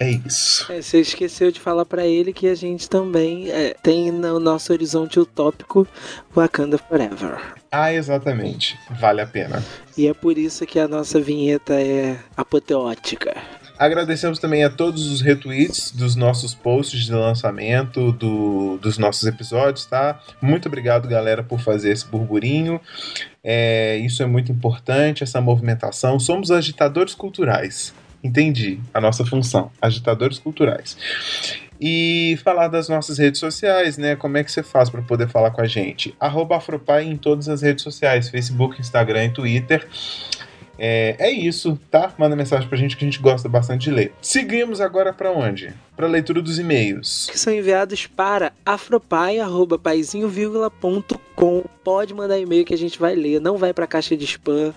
É 0.00 0.08
isso. 0.08 0.72
É, 0.72 0.80
você 0.80 0.98
esqueceu 0.98 1.52
de 1.52 1.60
falar 1.60 1.84
para 1.84 2.06
ele 2.06 2.32
que 2.32 2.48
a 2.48 2.54
gente 2.54 2.88
também 2.88 3.50
é, 3.50 3.74
tem 3.82 4.10
no 4.10 4.40
nosso 4.40 4.72
horizonte 4.72 5.20
utópico 5.20 5.86
Wakanda 6.34 6.78
Forever. 6.78 7.38
Ah, 7.70 7.92
exatamente. 7.92 8.78
Vale 8.98 9.20
a 9.20 9.26
pena. 9.26 9.62
E 9.98 10.08
é 10.08 10.14
por 10.14 10.38
isso 10.38 10.64
que 10.64 10.80
a 10.80 10.88
nossa 10.88 11.20
vinheta 11.20 11.74
é 11.74 12.18
apoteótica. 12.34 13.36
Agradecemos 13.78 14.38
também 14.38 14.64
a 14.64 14.70
todos 14.70 15.10
os 15.10 15.20
retweets 15.20 15.90
dos 15.90 16.16
nossos 16.16 16.54
posts 16.54 17.04
de 17.04 17.12
lançamento 17.12 18.10
do, 18.12 18.78
dos 18.78 18.96
nossos 18.96 19.26
episódios, 19.26 19.84
tá? 19.84 20.18
Muito 20.40 20.66
obrigado, 20.66 21.08
galera, 21.08 21.42
por 21.42 21.60
fazer 21.60 21.92
esse 21.92 22.06
burburinho. 22.06 22.80
É, 23.44 23.96
isso 23.98 24.22
é 24.22 24.26
muito 24.26 24.50
importante, 24.50 25.22
essa 25.22 25.40
movimentação. 25.42 26.18
Somos 26.18 26.50
agitadores 26.50 27.14
culturais. 27.14 27.94
Entendi 28.22 28.78
a 28.92 29.00
nossa 29.00 29.24
função, 29.24 29.70
agitadores 29.80 30.38
culturais. 30.38 30.96
E 31.80 32.38
falar 32.44 32.68
das 32.68 32.88
nossas 32.90 33.16
redes 33.16 33.40
sociais, 33.40 33.96
né? 33.96 34.14
Como 34.14 34.36
é 34.36 34.44
que 34.44 34.52
você 34.52 34.62
faz 34.62 34.90
para 34.90 35.00
poder 35.00 35.28
falar 35.28 35.50
com 35.50 35.62
a 35.62 35.66
gente? 35.66 36.14
Arroba 36.20 36.58
Afropai 36.58 37.04
em 37.04 37.16
todas 37.16 37.48
as 37.48 37.62
redes 37.62 37.82
sociais, 37.82 38.28
Facebook, 38.28 38.78
Instagram 38.78 39.24
e 39.24 39.30
Twitter. 39.30 39.88
É, 40.78 41.16
é, 41.18 41.30
isso, 41.30 41.78
tá? 41.90 42.12
Manda 42.18 42.36
mensagem 42.36 42.66
pra 42.68 42.76
gente 42.76 42.96
que 42.96 43.04
a 43.04 43.08
gente 43.08 43.18
gosta 43.18 43.48
bastante 43.48 43.84
de 43.84 43.90
ler. 43.90 44.14
Seguimos 44.20 44.80
agora 44.80 45.12
para 45.12 45.30
onde? 45.30 45.74
Para 46.00 46.08
a 46.08 46.10
leitura 46.10 46.40
dos 46.40 46.58
e-mails. 46.58 47.28
Que 47.30 47.38
são 47.38 47.52
enviados 47.52 48.06
para 48.06 48.54
afropai.paizinho.com. 48.64 51.64
Pode 51.84 52.14
mandar 52.14 52.38
e-mail 52.38 52.64
que 52.64 52.72
a 52.72 52.78
gente 52.78 52.98
vai 52.98 53.14
ler. 53.14 53.38
Não 53.38 53.58
vai 53.58 53.74
para 53.74 53.86
caixa 53.86 54.16
de 54.16 54.24
spam, 54.24 54.72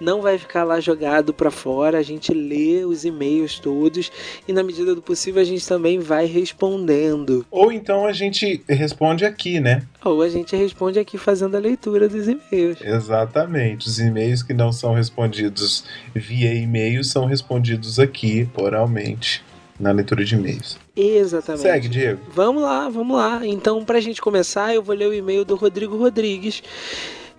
não 0.00 0.20
vai 0.20 0.36
ficar 0.36 0.64
lá 0.64 0.80
jogado 0.80 1.32
para 1.32 1.52
fora. 1.52 1.98
A 1.98 2.02
gente 2.02 2.34
lê 2.34 2.84
os 2.84 3.04
e-mails 3.04 3.60
todos 3.60 4.10
e, 4.48 4.52
na 4.52 4.64
medida 4.64 4.96
do 4.96 5.02
possível, 5.02 5.40
a 5.40 5.44
gente 5.44 5.64
também 5.64 6.00
vai 6.00 6.26
respondendo. 6.26 7.46
Ou 7.52 7.70
então 7.70 8.04
a 8.04 8.12
gente 8.12 8.64
responde 8.68 9.24
aqui, 9.24 9.60
né? 9.60 9.82
Ou 10.04 10.22
a 10.22 10.28
gente 10.28 10.56
responde 10.56 10.98
aqui 10.98 11.16
fazendo 11.16 11.56
a 11.56 11.60
leitura 11.60 12.08
dos 12.08 12.26
e-mails. 12.26 12.80
Exatamente. 12.80 13.86
Os 13.86 14.00
e-mails 14.00 14.42
que 14.42 14.52
não 14.52 14.72
são 14.72 14.94
respondidos 14.94 15.84
via 16.12 16.52
e-mail 16.52 17.04
são 17.04 17.26
respondidos 17.26 18.00
aqui, 18.00 18.48
oralmente 18.56 19.44
na 19.78 19.90
leitura 19.92 20.24
de 20.24 20.34
e-mails. 20.34 20.78
Exatamente. 20.96 21.62
Segue, 21.62 21.88
Diego. 21.88 22.20
Vamos 22.28 22.62
lá, 22.62 22.88
vamos 22.88 23.16
lá. 23.16 23.40
Então, 23.44 23.84
para 23.84 23.98
a 23.98 24.00
gente 24.00 24.20
começar, 24.20 24.74
eu 24.74 24.82
vou 24.82 24.94
ler 24.94 25.08
o 25.08 25.14
e-mail 25.14 25.44
do 25.44 25.56
Rodrigo 25.56 25.96
Rodrigues. 25.96 26.62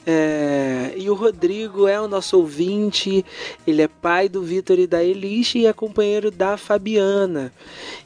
É, 0.08 0.94
e 0.96 1.10
o 1.10 1.16
Rodrigo 1.16 1.88
é 1.88 2.00
o 2.00 2.08
nosso 2.08 2.38
ouvinte, 2.38 3.26
ele 3.66 3.82
é 3.82 3.88
pai 3.88 4.30
do 4.30 4.44
Vitor 4.44 4.78
e 4.78 4.86
da 4.86 5.04
Eliche 5.04 5.60
e 5.60 5.66
é 5.66 5.74
companheiro 5.74 6.30
da 6.30 6.58
Fabiana. 6.58 7.52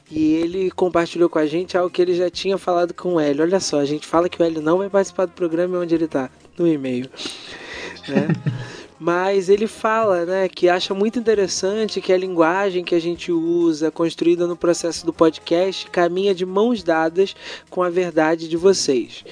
E 0.10 0.34
ele 0.36 0.72
compartilhou 0.72 1.30
com 1.30 1.40
a 1.40 1.46
gente 1.46 1.78
algo 1.78 1.90
que 1.90 2.02
ele 2.02 2.16
já 2.16 2.30
tinha 2.30 2.58
falado 2.58 2.94
com 2.94 3.16
o 3.16 3.20
Hélio. 3.20 3.44
Olha 3.44 3.60
só, 3.60 3.80
a 3.80 3.86
gente 3.86 4.08
fala 4.08 4.30
que 4.30 4.42
o 4.42 4.46
Hélio 4.46 4.62
não 4.62 4.78
vai 4.78 4.90
participar 4.90 5.26
do 5.26 5.34
programa 5.34 5.78
onde 5.78 5.94
ele 5.94 6.06
está, 6.06 6.30
no 6.58 6.66
e-mail. 6.66 7.10
Né? 8.08 8.28
mas 9.00 9.48
ele 9.48 9.66
fala 9.66 10.26
né, 10.26 10.50
que 10.50 10.68
acha 10.68 10.94
muito 10.94 11.18
interessante 11.18 12.02
que 12.02 12.12
a 12.12 12.18
linguagem 12.18 12.84
que 12.84 12.94
a 12.94 13.00
gente 13.00 13.32
usa, 13.32 13.90
construída 13.90 14.46
no 14.46 14.58
processo 14.58 15.06
do 15.06 15.14
podcast, 15.14 15.90
caminha 15.90 16.36
de 16.36 16.46
mãos 16.46 16.84
dadas 16.84 17.36
com 17.70 17.82
a 17.82 17.90
verdade 17.90 18.50
de 18.50 18.58
vocês. 18.58 19.24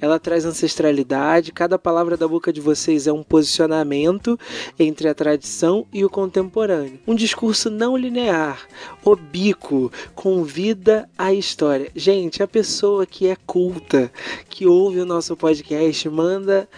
Ela 0.00 0.18
traz 0.18 0.44
ancestralidade, 0.44 1.52
cada 1.52 1.78
palavra 1.78 2.16
da 2.16 2.28
boca 2.28 2.52
de 2.52 2.60
vocês 2.60 3.06
é 3.06 3.12
um 3.12 3.22
posicionamento 3.22 4.38
entre 4.78 5.08
a 5.08 5.14
tradição 5.14 5.86
e 5.92 6.04
o 6.04 6.10
contemporâneo. 6.10 6.98
Um 7.06 7.14
discurso 7.14 7.70
não 7.70 7.96
linear, 7.96 8.66
obíquo, 9.02 9.90
convida 10.14 11.08
a 11.16 11.32
história. 11.32 11.90
Gente, 11.96 12.42
a 12.42 12.48
pessoa 12.48 13.06
que 13.06 13.26
é 13.26 13.36
culta, 13.46 14.12
que 14.48 14.66
ouve 14.66 15.00
o 15.00 15.06
nosso 15.06 15.36
podcast, 15.36 16.08
manda 16.10 16.68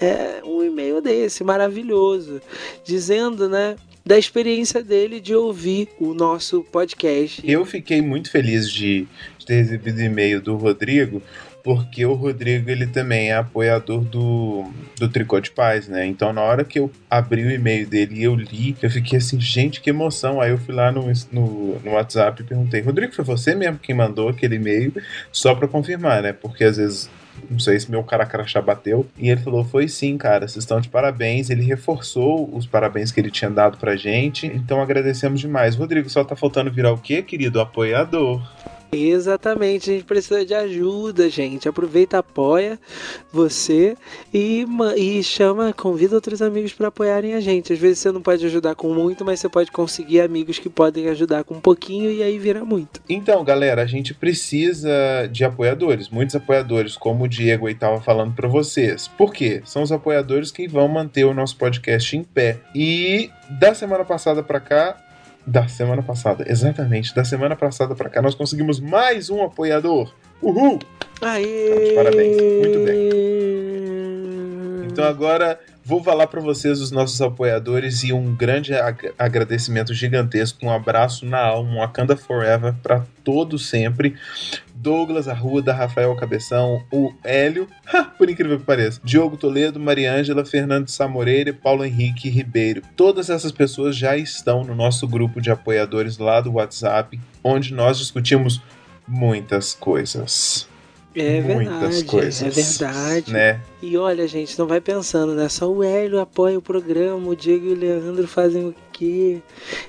é, 0.00 0.42
um 0.44 0.62
e-mail 0.62 1.00
desse 1.00 1.44
maravilhoso, 1.44 2.40
dizendo, 2.84 3.48
né, 3.48 3.76
da 4.04 4.18
experiência 4.18 4.82
dele 4.82 5.20
de 5.20 5.34
ouvir 5.34 5.88
o 5.98 6.12
nosso 6.12 6.62
podcast. 6.64 7.42
Eu 7.44 7.64
fiquei 7.64 8.02
muito 8.02 8.30
feliz 8.30 8.70
de, 8.70 9.06
de 9.38 9.46
ter 9.46 9.62
recebido 9.62 10.00
e-mail 10.00 10.42
do 10.42 10.56
Rodrigo, 10.56 11.22
porque 11.62 12.04
o 12.04 12.12
Rodrigo 12.12 12.68
ele 12.68 12.86
também 12.86 13.30
é 13.30 13.36
apoiador 13.36 14.02
do, 14.04 14.70
do 14.98 15.08
Tricô 15.08 15.40
de 15.40 15.50
Paz, 15.50 15.88
né? 15.88 16.04
Então 16.04 16.30
na 16.30 16.42
hora 16.42 16.62
que 16.62 16.78
eu 16.78 16.90
abri 17.08 17.42
o 17.42 17.50
e-mail 17.50 17.86
dele 17.86 18.20
e 18.20 18.24
eu 18.24 18.34
li, 18.34 18.76
eu 18.82 18.90
fiquei 18.90 19.16
assim, 19.16 19.40
gente, 19.40 19.80
que 19.80 19.88
emoção. 19.88 20.42
Aí 20.42 20.50
eu 20.50 20.58
fui 20.58 20.74
lá 20.74 20.92
no, 20.92 21.10
no, 21.32 21.78
no 21.78 21.92
WhatsApp 21.92 22.42
e 22.42 22.44
perguntei, 22.44 22.82
Rodrigo, 22.82 23.14
foi 23.14 23.24
você 23.24 23.54
mesmo 23.54 23.78
quem 23.78 23.94
mandou 23.94 24.28
aquele 24.28 24.56
e-mail? 24.56 24.92
Só 25.32 25.54
para 25.54 25.66
confirmar, 25.66 26.22
né? 26.22 26.34
Porque 26.34 26.64
às 26.64 26.76
vezes 26.76 27.08
não 27.50 27.58
sei 27.58 27.78
se 27.78 27.90
meu 27.90 28.02
cara 28.02 28.26
crachá 28.26 28.60
bateu. 28.60 29.06
E 29.18 29.30
ele 29.30 29.40
falou: 29.40 29.64
Foi 29.64 29.88
sim, 29.88 30.16
cara, 30.16 30.46
vocês 30.46 30.64
estão 30.64 30.80
de 30.80 30.88
parabéns. 30.88 31.50
Ele 31.50 31.62
reforçou 31.62 32.48
os 32.54 32.66
parabéns 32.66 33.12
que 33.12 33.20
ele 33.20 33.30
tinha 33.30 33.50
dado 33.50 33.78
pra 33.78 33.96
gente. 33.96 34.46
Então 34.46 34.80
agradecemos 34.80 35.40
demais. 35.40 35.76
Rodrigo, 35.76 36.08
só 36.08 36.24
tá 36.24 36.36
faltando 36.36 36.70
virar 36.70 36.92
o 36.92 36.98
quê, 36.98 37.22
querido? 37.22 37.60
Apoiador. 37.60 38.42
Exatamente, 38.94 39.90
a 39.90 39.94
gente 39.94 40.04
precisa 40.04 40.44
de 40.44 40.54
ajuda, 40.54 41.28
gente. 41.28 41.68
Aproveita, 41.68 42.18
apoia 42.18 42.78
você 43.32 43.96
e, 44.32 44.66
e 44.96 45.22
chama, 45.22 45.72
convida 45.72 46.14
outros 46.14 46.40
amigos 46.40 46.72
para 46.72 46.88
apoiarem 46.88 47.34
a 47.34 47.40
gente. 47.40 47.72
Às 47.72 47.78
vezes 47.78 47.98
você 47.98 48.12
não 48.12 48.22
pode 48.22 48.44
ajudar 48.46 48.74
com 48.74 48.92
muito, 48.92 49.24
mas 49.24 49.40
você 49.40 49.48
pode 49.48 49.70
conseguir 49.70 50.20
amigos 50.20 50.58
que 50.58 50.68
podem 50.68 51.08
ajudar 51.08 51.44
com 51.44 51.54
um 51.54 51.60
pouquinho 51.60 52.10
e 52.10 52.22
aí 52.22 52.38
vira 52.38 52.64
muito. 52.64 53.00
Então, 53.08 53.42
galera, 53.44 53.82
a 53.82 53.86
gente 53.86 54.14
precisa 54.14 55.28
de 55.30 55.44
apoiadores, 55.44 56.08
muitos 56.08 56.36
apoiadores, 56.36 56.96
como 56.96 57.24
o 57.24 57.28
Diego 57.28 57.66
aí 57.66 57.74
tava 57.74 58.00
falando 58.00 58.34
para 58.34 58.48
vocês. 58.48 59.08
Por 59.08 59.32
quê? 59.32 59.62
São 59.64 59.82
os 59.82 59.92
apoiadores 59.92 60.50
que 60.50 60.68
vão 60.68 60.88
manter 60.88 61.24
o 61.24 61.34
nosso 61.34 61.56
podcast 61.56 62.16
em 62.16 62.22
pé. 62.22 62.60
E 62.74 63.30
da 63.50 63.74
semana 63.74 64.04
passada 64.04 64.42
para 64.42 64.60
cá, 64.60 64.96
da 65.46 65.68
semana 65.68 66.02
passada, 66.02 66.44
exatamente, 66.48 67.14
da 67.14 67.24
semana 67.24 67.54
passada 67.54 67.94
para 67.94 68.08
cá, 68.08 68.22
nós 68.22 68.34
conseguimos 68.34 68.80
mais 68.80 69.30
um 69.30 69.42
apoiador. 69.42 70.12
Uhul! 70.40 70.78
Aê! 71.20 71.94
parabéns, 71.94 72.36
muito 72.36 72.84
bem. 72.84 73.24
Então 74.86 75.04
agora 75.04 75.58
vou 75.84 76.02
falar 76.02 76.26
para 76.28 76.40
vocês 76.40 76.80
os 76.80 76.90
nossos 76.90 77.20
apoiadores 77.20 78.04
e 78.04 78.12
um 78.12 78.34
grande 78.34 78.72
ag 78.74 79.12
agradecimento 79.18 79.92
gigantesco, 79.92 80.64
um 80.64 80.70
abraço 80.70 81.26
na 81.26 81.40
alma, 81.40 81.70
um 81.70 81.78
Wakanda 81.78 82.16
Forever 82.16 82.74
para 82.82 83.04
todos 83.24 83.68
sempre. 83.68 84.16
Douglas 84.84 85.28
Arruda, 85.28 85.72
Rafael 85.72 86.14
Cabeção, 86.14 86.84
o 86.92 87.10
Hélio, 87.24 87.66
por 88.18 88.28
incrível 88.28 88.58
que 88.58 88.66
pareça, 88.66 89.00
Diogo 89.02 89.34
Toledo, 89.34 89.80
Mariângela, 89.80 90.44
Fernando 90.44 90.90
Samoreira 90.90 91.48
e 91.48 91.54
Paulo 91.54 91.86
Henrique 91.86 92.28
Ribeiro. 92.28 92.82
Todas 92.94 93.30
essas 93.30 93.50
pessoas 93.50 93.96
já 93.96 94.14
estão 94.14 94.62
no 94.62 94.74
nosso 94.74 95.08
grupo 95.08 95.40
de 95.40 95.50
apoiadores 95.50 96.18
lá 96.18 96.38
do 96.42 96.52
WhatsApp, 96.52 97.18
onde 97.42 97.72
nós 97.72 97.96
discutimos 97.96 98.60
muitas 99.08 99.72
coisas. 99.72 100.68
É 101.14 101.40
muitas 101.40 101.78
verdade, 101.78 102.00
é 102.00 102.04
coisas. 102.04 102.42
É 102.42 102.50
verdade. 102.50 103.32
Né? 103.32 103.60
E 103.80 103.96
olha, 103.96 104.26
gente, 104.26 104.58
não 104.58 104.66
vai 104.66 104.80
pensando, 104.80 105.34
né? 105.34 105.48
Só 105.48 105.70
o 105.70 105.82
Hélio 105.82 106.20
apoia 106.20 106.58
o 106.58 106.62
programa, 106.62 107.28
o 107.28 107.36
Diego 107.36 107.66
e 107.66 107.72
o 107.72 107.76
Leandro 107.76 108.26
fazem 108.26 108.66
o 108.66 108.74
quê? 108.92 109.40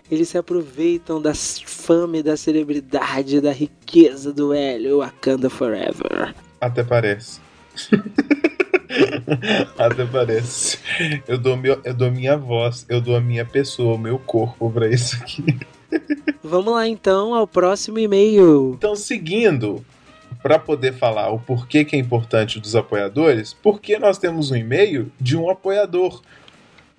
Eles 0.10 0.30
se 0.30 0.38
aproveitam 0.38 1.20
da 1.20 1.34
fama 1.34 2.18
e 2.18 2.24
da 2.24 2.38
celebridade, 2.38 3.42
da 3.42 3.52
riqueza 3.52 4.32
do 4.32 4.54
Hélio, 4.54 5.00
Wakanda 5.00 5.50
Forever. 5.50 6.36
Até 6.62 6.84
parece. 6.84 7.40
Até 9.78 10.06
parece. 10.06 10.78
Eu 11.28 11.40
dou, 11.40 11.58
meu, 11.58 11.80
eu 11.84 11.94
dou 11.94 12.12
minha 12.12 12.38
voz, 12.38 12.86
eu 12.88 13.02
dou 13.02 13.16
a 13.16 13.22
minha 13.22 13.46
pessoa, 13.46 13.96
o 13.96 14.00
meu 14.00 14.20
corpo 14.20 14.72
para 14.72 14.88
isso 14.88 15.16
aqui. 15.16 15.44
Vamos 16.44 16.74
lá 16.74 16.88
então 16.88 17.34
ao 17.34 17.48
próximo 17.48 17.98
e-mail. 17.98 18.74
Então, 18.78 18.96
seguindo, 18.96 19.84
para 20.46 20.60
poder 20.60 20.94
falar 20.94 21.32
o 21.32 21.40
porquê 21.40 21.84
que 21.84 21.96
é 21.96 22.00
importante 22.00 22.60
dos 22.60 22.76
apoiadores, 22.76 23.52
porque 23.52 23.98
nós 23.98 24.20
temos 24.20 24.52
um 24.52 24.56
e-mail 24.56 25.12
de 25.20 25.36
um 25.36 25.50
apoiador. 25.50 26.22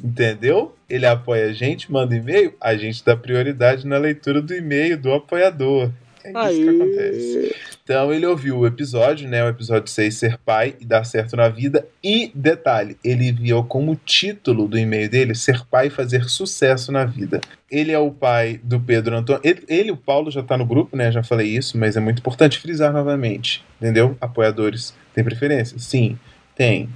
Entendeu? 0.03 0.75
Ele 0.91 1.07
apoia 1.07 1.47
a 1.47 1.53
gente, 1.53 1.93
manda 1.93 2.17
e-mail, 2.17 2.55
a 2.61 2.77
gente 2.77 3.05
dá 3.05 3.17
prioridade 3.17 3.87
na 3.87 3.99
leitura 3.99 4.43
do 4.43 4.53
e-mail 4.53 5.01
do 5.01 5.15
apoiador. 5.15 5.93
É 6.35 6.53
isso 6.53 6.63
que 6.63 6.69
acontece. 6.69 7.57
Então 7.85 8.13
ele 8.13 8.27
ouviu 8.27 8.59
o 8.59 8.67
episódio, 8.67 9.29
né? 9.29 9.45
O 9.45 9.49
episódio 9.49 9.89
6, 9.89 10.15
Ser 10.15 10.39
Pai 10.39 10.75
e 10.81 10.85
Dar 10.85 11.05
Certo 11.05 11.37
na 11.37 11.49
Vida. 11.49 11.87
E, 12.03 12.33
detalhe, 12.35 12.97
ele 13.05 13.29
enviou 13.29 13.65
como 13.65 13.95
título 13.95 14.67
do 14.67 14.79
e-mail 14.79 15.09
dele 15.09 15.35
Ser 15.35 15.65
Pai 15.67 15.87
e 15.87 15.91
Fazer 15.91 16.25
Sucesso 16.25 16.91
na 16.91 17.05
Vida. 17.05 17.41
Ele 17.71 17.93
é 17.93 17.99
o 17.99 18.11
pai 18.11 18.61
do 18.63 18.81
Pedro 18.81 19.17
Antônio. 19.17 19.41
Ele, 19.45 19.63
ele 19.69 19.91
o 19.91 19.97
Paulo, 19.97 20.31
já 20.31 20.43
tá 20.43 20.57
no 20.57 20.67
grupo, 20.67 20.97
né? 20.97 21.13
Já 21.13 21.23
falei 21.23 21.49
isso, 21.49 21.79
mas 21.79 21.97
é 21.97 22.01
muito 22.01 22.19
importante 22.19 22.59
frisar 22.59 22.93
novamente. 22.93 23.65
Entendeu? 23.81 24.17
Apoiadores 24.21 24.95
têm 25.15 25.23
preferência? 25.23 25.79
Sim, 25.79 26.19
tem. 26.55 26.89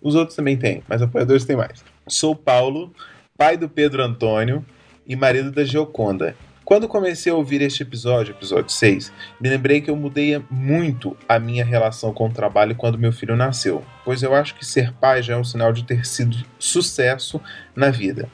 Os 0.00 0.14
outros 0.14 0.36
também 0.36 0.56
têm, 0.56 0.82
mas 0.88 1.02
apoiadores 1.02 1.44
têm 1.44 1.56
mais. 1.56 1.84
Sou 2.06 2.34
Paulo, 2.34 2.92
pai 3.36 3.56
do 3.56 3.68
Pedro 3.68 4.02
Antônio 4.02 4.64
e 5.06 5.16
marido 5.16 5.50
da 5.50 5.64
Geoconda. 5.64 6.36
Quando 6.68 6.86
comecei 6.86 7.32
a 7.32 7.34
ouvir 7.34 7.62
este 7.62 7.82
episódio, 7.82 8.32
episódio 8.32 8.70
6, 8.70 9.10
me 9.40 9.48
lembrei 9.48 9.80
que 9.80 9.90
eu 9.90 9.96
mudei 9.96 10.38
muito 10.50 11.16
a 11.26 11.38
minha 11.38 11.64
relação 11.64 12.12
com 12.12 12.26
o 12.26 12.30
trabalho 12.30 12.74
quando 12.74 12.98
meu 12.98 13.10
filho 13.10 13.34
nasceu, 13.34 13.82
pois 14.04 14.22
eu 14.22 14.34
acho 14.34 14.54
que 14.54 14.66
ser 14.66 14.92
pai 14.92 15.22
já 15.22 15.32
é 15.32 15.36
um 15.38 15.42
sinal 15.42 15.72
de 15.72 15.82
ter 15.82 16.04
sido 16.04 16.36
sucesso 16.58 17.40
na 17.74 17.88
vida. 17.88 18.28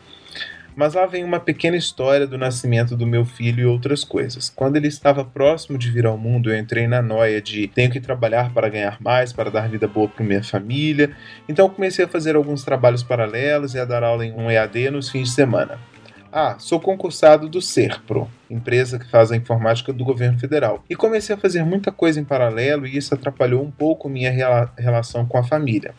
Mas 0.74 0.94
lá 0.94 1.06
vem 1.06 1.22
uma 1.22 1.38
pequena 1.38 1.76
história 1.76 2.26
do 2.26 2.36
nascimento 2.36 2.96
do 2.96 3.06
meu 3.06 3.24
filho 3.24 3.60
e 3.60 3.66
outras 3.66 4.02
coisas. 4.02 4.50
Quando 4.50 4.74
ele 4.74 4.88
estava 4.88 5.24
próximo 5.24 5.78
de 5.78 5.88
vir 5.88 6.04
ao 6.04 6.18
mundo, 6.18 6.50
eu 6.50 6.58
entrei 6.58 6.88
na 6.88 7.00
noia 7.00 7.40
de 7.40 7.68
tenho 7.68 7.92
que 7.92 8.00
trabalhar 8.00 8.52
para 8.52 8.68
ganhar 8.68 9.00
mais, 9.00 9.32
para 9.32 9.48
dar 9.48 9.68
vida 9.68 9.86
boa 9.86 10.08
para 10.08 10.24
minha 10.24 10.42
família. 10.42 11.16
Então 11.48 11.70
comecei 11.70 12.04
a 12.04 12.08
fazer 12.08 12.34
alguns 12.34 12.64
trabalhos 12.64 13.04
paralelos 13.04 13.74
e 13.74 13.78
a 13.78 13.84
dar 13.84 14.02
aula 14.02 14.26
em 14.26 14.32
um 14.32 14.50
EAD 14.50 14.90
nos 14.90 15.08
fins 15.08 15.28
de 15.28 15.34
semana. 15.36 15.93
Ah, 16.36 16.56
sou 16.58 16.80
concursado 16.80 17.48
do 17.48 17.62
Serpro, 17.62 18.28
empresa 18.50 18.98
que 18.98 19.08
faz 19.08 19.30
a 19.30 19.36
informática 19.36 19.92
do 19.92 20.04
governo 20.04 20.36
federal. 20.36 20.82
E 20.90 20.96
comecei 20.96 21.32
a 21.32 21.38
fazer 21.38 21.62
muita 21.62 21.92
coisa 21.92 22.18
em 22.18 22.24
paralelo 22.24 22.88
e 22.88 22.96
isso 22.96 23.14
atrapalhou 23.14 23.62
um 23.62 23.70
pouco 23.70 24.08
minha 24.08 24.32
rela 24.32 24.72
relação 24.76 25.24
com 25.24 25.38
a 25.38 25.44
família. 25.44 25.94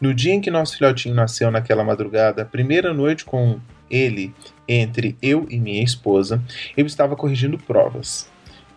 No 0.00 0.14
dia 0.14 0.32
em 0.32 0.40
que 0.40 0.50
nosso 0.50 0.78
filhotinho 0.78 1.14
nasceu 1.14 1.50
naquela 1.50 1.84
madrugada, 1.84 2.40
a 2.40 2.46
primeira 2.46 2.94
noite 2.94 3.26
com 3.26 3.60
ele 3.90 4.34
entre 4.66 5.18
eu 5.20 5.46
e 5.50 5.58
minha 5.58 5.84
esposa, 5.84 6.42
eu 6.74 6.86
estava 6.86 7.14
corrigindo 7.14 7.58
provas. 7.58 8.26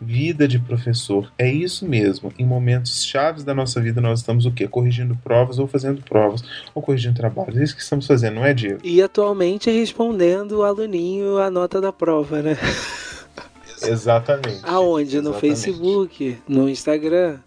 Vida 0.01 0.47
de 0.47 0.57
professor. 0.57 1.31
É 1.37 1.49
isso 1.49 1.87
mesmo. 1.87 2.33
Em 2.37 2.45
momentos 2.45 3.05
chaves 3.05 3.43
da 3.43 3.53
nossa 3.53 3.79
vida, 3.79 4.01
nós 4.01 4.19
estamos 4.19 4.45
o 4.45 4.51
quê? 4.51 4.67
Corrigindo 4.67 5.15
provas 5.23 5.59
ou 5.59 5.67
fazendo 5.67 6.01
provas 6.01 6.43
ou 6.73 6.81
corrigindo 6.81 7.15
trabalhos. 7.15 7.57
É 7.57 7.63
isso 7.63 7.75
que 7.75 7.81
estamos 7.81 8.07
fazendo, 8.07 8.35
não 8.35 8.45
é, 8.45 8.53
Diego? 8.53 8.79
E 8.83 9.01
atualmente 9.01 9.69
respondendo 9.69 10.53
o 10.53 10.63
aluninho 10.63 11.37
a 11.37 11.51
nota 11.51 11.79
da 11.79 11.93
prova, 11.93 12.41
né? 12.41 12.57
Exatamente. 13.83 14.61
Aonde? 14.63 15.21
No 15.21 15.33
Facebook, 15.33 16.37
no 16.47 16.69
Instagram, 16.69 17.39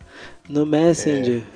no 0.49 0.67
Messenger. 0.67 1.43
É. 1.43 1.54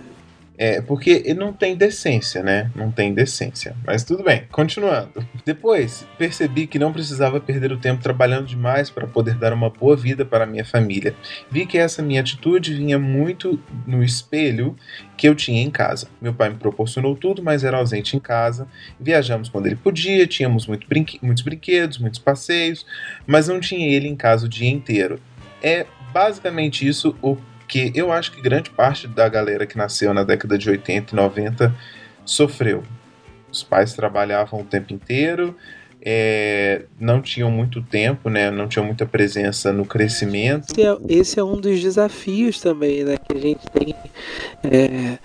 É, 0.61 0.81
porque 0.81 1.23
ele 1.25 1.39
não 1.39 1.53
tem 1.53 1.77
decência, 1.77 2.43
né? 2.43 2.69
Não 2.75 2.91
tem 2.91 3.15
decência. 3.15 3.77
Mas 3.87 4.03
tudo 4.03 4.25
bem, 4.25 4.43
continuando. 4.51 5.25
Depois, 5.47 6.05
percebi 6.19 6.67
que 6.67 6.81
não 6.81 6.93
precisava 6.93 7.39
perder 7.39 7.71
o 7.71 7.79
tempo 7.79 8.03
trabalhando 8.03 8.47
demais 8.47 8.91
para 8.91 9.07
poder 9.07 9.37
dar 9.37 9.53
uma 9.53 9.71
boa 9.71 9.97
vida 9.97 10.25
para 10.25 10.45
minha 10.45 10.65
família. 10.65 11.15
Vi 11.49 11.65
que 11.65 11.79
essa 11.79 12.03
minha 12.03 12.21
atitude 12.21 12.75
vinha 12.75 12.99
muito 12.99 13.61
no 13.87 14.03
espelho 14.03 14.77
que 15.17 15.29
eu 15.29 15.35
tinha 15.37 15.63
em 15.63 15.71
casa. 15.71 16.09
Meu 16.21 16.35
pai 16.35 16.49
me 16.49 16.57
proporcionou 16.57 17.15
tudo, 17.15 17.41
mas 17.41 17.63
era 17.63 17.77
ausente 17.77 18.17
em 18.17 18.21
casa. 18.21 18.67
Viajamos 18.99 19.49
quando 19.49 19.67
ele 19.67 19.77
podia, 19.77 20.27
tínhamos 20.27 20.67
muito 20.67 20.89
brinque 20.89 21.21
muitos 21.23 21.45
brinquedos, 21.45 21.99
muitos 21.99 22.19
passeios, 22.19 22.85
mas 23.25 23.47
não 23.47 23.61
tinha 23.61 23.89
ele 23.89 24.09
em 24.09 24.17
casa 24.17 24.47
o 24.47 24.49
dia 24.49 24.69
inteiro. 24.69 25.21
É 25.63 25.87
basicamente 26.13 26.87
isso 26.87 27.17
o 27.23 27.37
que 27.69 27.93
eu 27.95 28.11
acho 28.11 28.33
que 28.33 28.41
grande 28.41 28.71
parte 28.71 29.07
da 29.07 29.29
galera 29.29 29.67
que 29.67 29.77
nasceu 29.77 30.13
na 30.15 30.25
década 30.25 30.57
de 30.57 30.69
80 30.71 31.13
e 31.13 31.17
90 31.17 31.75
sofreu. 32.25 32.83
Os 33.53 33.63
pais 33.63 33.93
trabalhavam 33.93 34.61
o 34.61 34.65
tempo 34.65 34.93
inteiro, 34.93 35.55
é, 36.01 36.83
não 36.99 37.21
tinham 37.21 37.51
muito 37.51 37.83
tempo, 37.83 38.31
né, 38.31 38.51
não 38.51 38.67
tinham 38.67 38.87
muita 38.87 39.05
presença 39.05 39.73
no 39.73 39.85
crescimento. 39.85 40.73
Esse 40.73 40.83
é, 40.83 40.97
esse 41.09 41.41
é 41.41 41.45
um 41.45 41.61
dos 41.61 41.81
desafios 41.81 42.61
também 42.61 43.05
né, 43.05 43.17
que 43.17 43.37
a 43.37 43.41
gente 43.41 43.67
tem. 43.71 43.95
É 44.65 45.19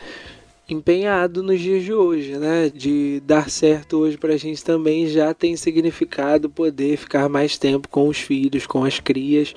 empenhado 0.73 1.43
nos 1.43 1.59
dias 1.59 1.83
de 1.83 1.93
hoje, 1.93 2.37
né? 2.37 2.69
De 2.73 3.21
dar 3.25 3.49
certo 3.49 3.97
hoje 3.99 4.17
para 4.17 4.33
a 4.33 4.37
gente 4.37 4.63
também 4.63 5.07
já 5.07 5.33
tem 5.33 5.55
significado 5.55 6.49
poder 6.49 6.97
ficar 6.97 7.29
mais 7.29 7.57
tempo 7.57 7.87
com 7.87 8.07
os 8.07 8.17
filhos, 8.17 8.65
com 8.65 8.83
as 8.83 8.99
crias, 8.99 9.53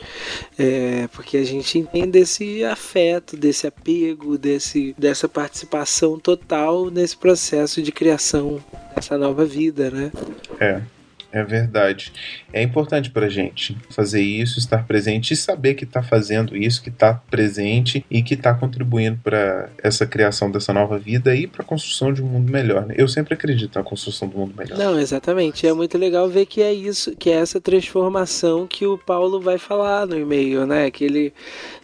é, 0.58 1.08
porque 1.12 1.36
a 1.36 1.44
gente 1.44 1.78
entende 1.78 2.18
esse 2.18 2.64
afeto, 2.64 3.36
desse 3.36 3.66
apego, 3.66 4.38
desse, 4.38 4.94
dessa 4.98 5.28
participação 5.28 6.18
total 6.18 6.90
nesse 6.90 7.16
processo 7.16 7.82
de 7.82 7.92
criação 7.92 8.62
dessa 8.94 9.16
nova 9.18 9.44
vida, 9.44 9.90
né? 9.90 10.12
É. 10.60 10.95
É 11.32 11.42
verdade. 11.42 12.12
É 12.52 12.62
importante 12.62 13.10
para 13.10 13.28
gente 13.28 13.76
fazer 13.90 14.22
isso, 14.22 14.58
estar 14.58 14.86
presente 14.86 15.32
e 15.32 15.36
saber 15.36 15.74
que 15.74 15.84
está 15.84 16.02
fazendo 16.02 16.56
isso, 16.56 16.82
que 16.82 16.88
está 16.88 17.14
presente 17.14 18.04
e 18.10 18.22
que 18.22 18.34
está 18.34 18.54
contribuindo 18.54 19.18
para 19.22 19.68
essa 19.82 20.06
criação 20.06 20.50
dessa 20.50 20.72
nova 20.72 20.98
vida 20.98 21.34
e 21.34 21.46
para 21.46 21.62
a 21.62 21.64
construção 21.64 22.12
de 22.12 22.22
um 22.22 22.26
mundo 22.26 22.50
melhor. 22.50 22.86
Né? 22.86 22.94
Eu 22.96 23.08
sempre 23.08 23.34
acredito 23.34 23.76
na 23.76 23.84
construção 23.84 24.28
do 24.28 24.38
mundo 24.38 24.54
melhor. 24.56 24.78
Não, 24.78 24.98
exatamente. 24.98 25.66
É 25.66 25.72
muito 25.72 25.98
legal 25.98 26.28
ver 26.28 26.46
que 26.46 26.62
é 26.62 26.72
isso, 26.72 27.14
que 27.16 27.30
é 27.30 27.34
essa 27.34 27.60
transformação 27.60 28.66
que 28.66 28.86
o 28.86 28.96
Paulo 28.96 29.40
vai 29.40 29.58
falar 29.58 30.06
no 30.06 30.18
e-mail, 30.18 30.66
né? 30.66 30.90
Que 30.90 31.04
ele. 31.04 31.34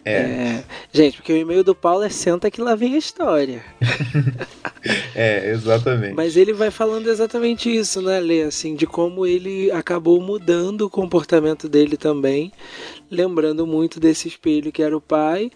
É. 0.03 0.13
é... 0.13 0.63
Gente, 0.91 1.17
porque 1.17 1.33
o 1.33 1.37
e-mail 1.37 1.63
do 1.63 1.75
Paulo 1.75 2.03
é 2.03 2.09
senta 2.09 2.49
que 2.49 2.61
lá 2.61 2.75
vem 2.75 2.95
a 2.95 2.97
história. 2.97 3.63
é, 5.15 5.51
exatamente. 5.51 6.13
Mas 6.13 6.35
ele 6.35 6.53
vai 6.53 6.71
falando 6.71 7.07
exatamente 7.07 7.73
isso, 7.73 8.01
né, 8.01 8.19
Lê? 8.19 8.43
Assim, 8.43 8.75
de 8.75 8.87
como 8.87 9.25
ele 9.25 9.42
ele 9.43 9.71
acabou 9.71 10.19
mudando 10.21 10.81
o 10.81 10.89
comportamento 10.89 11.67
dele 11.67 11.97
também, 11.97 12.51
lembrando 13.11 13.67
muito 13.67 13.99
desse 13.99 14.27
espelho 14.27 14.71
que 14.71 14.81
era 14.81 14.95
o 14.95 15.01
pai, 15.01 15.51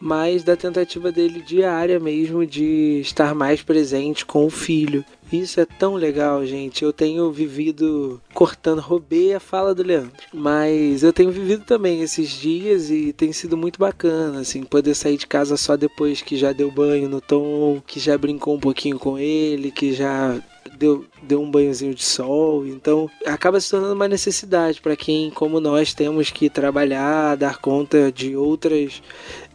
mas 0.00 0.42
da 0.42 0.56
tentativa 0.56 1.10
dele 1.10 1.40
diária 1.40 1.98
mesmo 1.98 2.46
de 2.46 3.00
estar 3.00 3.34
mais 3.34 3.62
presente 3.62 4.24
com 4.24 4.44
o 4.44 4.50
filho. 4.50 5.04
Isso 5.32 5.58
é 5.58 5.64
tão 5.64 5.94
legal, 5.94 6.44
gente. 6.46 6.84
Eu 6.84 6.92
tenho 6.92 7.32
vivido 7.32 8.20
cortando, 8.32 8.80
roubei 8.80 9.34
a 9.34 9.40
fala 9.40 9.74
do 9.74 9.82
Leandro, 9.82 10.12
mas 10.32 11.02
eu 11.02 11.12
tenho 11.12 11.30
vivido 11.30 11.64
também 11.64 12.02
esses 12.02 12.28
dias 12.30 12.90
e 12.90 13.12
tem 13.12 13.32
sido 13.32 13.56
muito 13.56 13.78
bacana, 13.78 14.40
assim, 14.40 14.62
poder 14.62 14.94
sair 14.94 15.16
de 15.16 15.26
casa 15.26 15.56
só 15.56 15.76
depois 15.76 16.22
que 16.22 16.36
já 16.36 16.52
deu 16.52 16.70
banho 16.70 17.08
no 17.08 17.20
Tom, 17.20 17.82
que 17.84 17.98
já 17.98 18.16
brincou 18.16 18.54
um 18.54 18.60
pouquinho 18.60 18.98
com 18.98 19.18
ele, 19.18 19.70
que 19.70 19.92
já 19.92 20.40
deu, 20.78 21.04
deu 21.22 21.42
um 21.42 21.50
banhozinho 21.50 21.94
de 21.94 22.02
sol. 22.02 22.66
Então 22.66 23.10
acaba 23.26 23.60
se 23.60 23.70
tornando 23.70 23.94
uma 23.94 24.08
necessidade 24.08 24.80
para 24.80 24.96
quem, 24.96 25.30
como 25.30 25.60
nós, 25.60 25.94
temos 25.94 26.30
que 26.30 26.48
trabalhar, 26.50 27.36
dar 27.36 27.58
conta 27.58 28.10
de 28.10 28.36
outras 28.36 29.02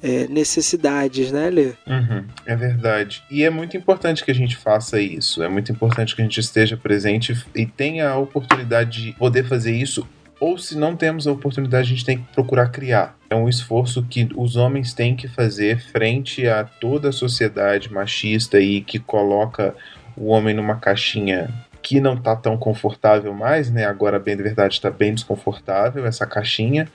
é, 0.02 0.28
necessidades, 0.28 1.32
né, 1.32 1.50
Lê? 1.50 1.74
Uhum, 1.88 2.26
é 2.45 2.56
verdade. 2.56 3.24
E 3.30 3.43
é 3.43 3.50
muito 3.50 3.76
importante 3.76 4.24
que 4.24 4.32
a 4.32 4.36
gente 4.36 4.56
faça 4.56 5.00
isso. 5.00 5.43
É 5.43 5.50
muito 5.50 5.72
importante 5.72 6.15
que 6.15 6.22
a 6.22 6.26
gente 6.26 6.39
esteja 6.39 6.78
presente 6.78 7.34
e 7.56 7.65
tenha 7.65 8.10
a 8.10 8.17
oportunidade 8.17 9.04
de 9.04 9.12
poder 9.13 9.45
fazer 9.45 9.76
isso 9.76 10.08
ou 10.39 10.58
se 10.58 10.78
não 10.78 10.95
temos 10.95 11.28
a 11.28 11.32
oportunidade, 11.32 11.88
a 11.88 11.89
gente 11.89 12.06
tem 12.06 12.17
que 12.19 12.34
procurar 12.34 12.69
criar. 12.69 13.17
É 13.30 13.36
um 13.36 13.50
esforço 13.50 14.04
que 14.04 14.30
os 14.36 14.56
homens 14.56 14.93
têm 14.93 15.15
que 15.15 15.28
fazer 15.28 15.82
frente 15.91 16.48
a 16.48 16.63
toda 16.63 17.10
a 17.10 17.12
sociedade 17.12 17.91
machista 17.91 18.60
e 18.60 18.80
que 18.80 19.00
coloca 19.00 19.76
o 20.19 20.27
homem 20.27 20.53
numa 20.53 20.75
caixinha 20.75 21.49
que 21.82 22.01
não 22.01 22.17
tá 22.17 22.36
tão 22.36 22.58
confortável 22.58 23.34
mais, 23.34 23.71
né? 23.71 23.86
Agora, 23.86 24.19
bem 24.19 24.36
de 24.36 24.43
verdade, 24.43 24.73
está 24.73 24.91
bem 24.91 25.13
desconfortável 25.13 26.05
essa 26.05 26.25
caixinha, 26.25 26.88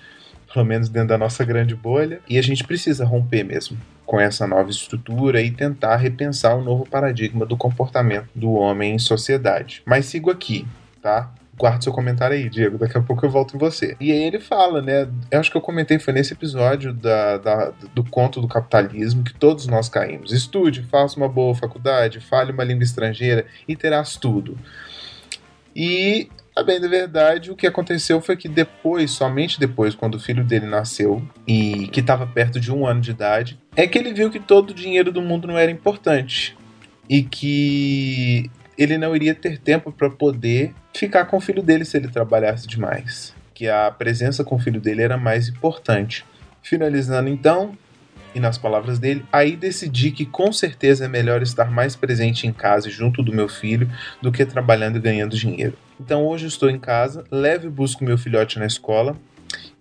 pelo 0.52 0.64
menos 0.64 0.88
dentro 0.88 1.08
da 1.08 1.18
nossa 1.18 1.44
grande 1.44 1.74
bolha, 1.74 2.20
e 2.28 2.38
a 2.38 2.42
gente 2.42 2.62
precisa 2.64 3.04
romper 3.04 3.42
mesmo 3.42 3.78
com 4.04 4.20
essa 4.20 4.46
nova 4.46 4.70
estrutura 4.70 5.40
e 5.40 5.50
tentar 5.50 5.96
repensar 5.96 6.54
o 6.54 6.62
novo 6.62 6.87
paradigma 6.87 7.46
do 7.46 7.56
comportamento 7.56 8.28
do 8.34 8.52
homem 8.52 8.94
em 8.94 8.98
sociedade. 8.98 9.82
Mas 9.87 10.06
sigo 10.06 10.30
aqui, 10.30 10.66
tá? 11.00 11.32
Guarde 11.56 11.84
seu 11.84 11.92
comentário 11.92 12.36
aí, 12.36 12.48
Diego. 12.48 12.78
Daqui 12.78 12.96
a 12.98 13.00
pouco 13.00 13.24
eu 13.24 13.30
volto 13.30 13.56
em 13.56 13.58
você. 13.58 13.96
E 14.00 14.10
aí 14.12 14.22
ele 14.22 14.40
fala, 14.40 14.82
né? 14.82 15.08
Eu 15.30 15.40
acho 15.40 15.50
que 15.50 15.56
eu 15.56 15.60
comentei, 15.60 15.98
foi 15.98 16.12
nesse 16.12 16.32
episódio 16.32 16.92
da, 16.92 17.38
da, 17.38 17.72
do 17.94 18.04
conto 18.04 18.40
do 18.40 18.48
capitalismo 18.48 19.22
que 19.22 19.34
todos 19.34 19.66
nós 19.66 19.88
caímos. 19.88 20.32
Estude, 20.32 20.82
faça 20.82 21.16
uma 21.16 21.28
boa 21.28 21.54
faculdade, 21.54 22.20
fale 22.20 22.52
uma 22.52 22.64
língua 22.64 22.84
estrangeira 22.84 23.46
e 23.66 23.76
terás 23.76 24.16
tudo. 24.16 24.56
E, 25.74 26.28
a 26.54 26.62
bem 26.62 26.80
da 26.80 26.88
verdade, 26.88 27.50
o 27.50 27.56
que 27.56 27.66
aconteceu 27.66 28.20
foi 28.20 28.36
que 28.36 28.48
depois, 28.48 29.10
somente 29.10 29.58
depois, 29.58 29.94
quando 29.94 30.14
o 30.14 30.20
filho 30.20 30.44
dele 30.44 30.66
nasceu 30.66 31.22
e 31.46 31.88
que 31.88 32.00
estava 32.00 32.26
perto 32.26 32.60
de 32.60 32.72
um 32.72 32.86
ano 32.86 33.00
de 33.00 33.10
idade, 33.10 33.58
é 33.74 33.86
que 33.86 33.98
ele 33.98 34.12
viu 34.12 34.30
que 34.30 34.38
todo 34.38 34.70
o 34.70 34.74
dinheiro 34.74 35.10
do 35.10 35.22
mundo 35.22 35.48
não 35.48 35.58
era 35.58 35.70
importante. 35.70 36.56
E 37.08 37.22
que 37.22 38.50
ele 38.78 38.96
não 38.96 39.14
iria 39.14 39.34
ter 39.34 39.58
tempo 39.58 39.92
para 39.92 40.08
poder 40.08 40.72
ficar 40.94 41.26
com 41.26 41.37
o 41.37 41.40
filho 41.40 41.62
dele 41.62 41.85
se 41.85 41.96
ele 41.96 42.09
trabalhasse 42.09 42.66
demais. 42.66 43.35
Que 43.52 43.68
a 43.68 43.90
presença 43.90 44.44
com 44.44 44.57
o 44.57 44.59
filho 44.59 44.80
dele 44.80 45.02
era 45.02 45.16
mais 45.16 45.48
importante. 45.48 46.24
Finalizando 46.62 47.28
então, 47.28 47.76
e 48.35 48.40
nas 48.40 48.59
palavras 48.59 48.98
dele, 48.98 49.24
aí 49.33 49.54
decidi 49.54 50.11
que 50.11 50.26
com 50.26 50.52
certeza 50.52 51.04
é 51.04 51.09
melhor 51.09 51.40
estar 51.42 51.70
mais 51.70 51.94
presente 51.94 52.46
em 52.46 52.52
casa 52.52 52.88
e 52.88 52.90
junto 52.90 53.22
do 53.22 53.33
meu 53.33 53.48
filho 53.48 53.88
do 54.20 54.33
que 54.33 54.44
trabalhando 54.44 54.96
e 54.96 55.00
ganhando 55.00 55.37
dinheiro. 55.37 55.76
Então 56.00 56.26
hoje 56.26 56.46
estou 56.46 56.68
em 56.68 56.78
casa, 56.78 57.24
levo 57.30 57.66
e 57.66 57.70
busco 57.70 58.02
meu 58.02 58.18
filhote 58.18 58.59
na 58.59 58.66
escola, 58.66 59.16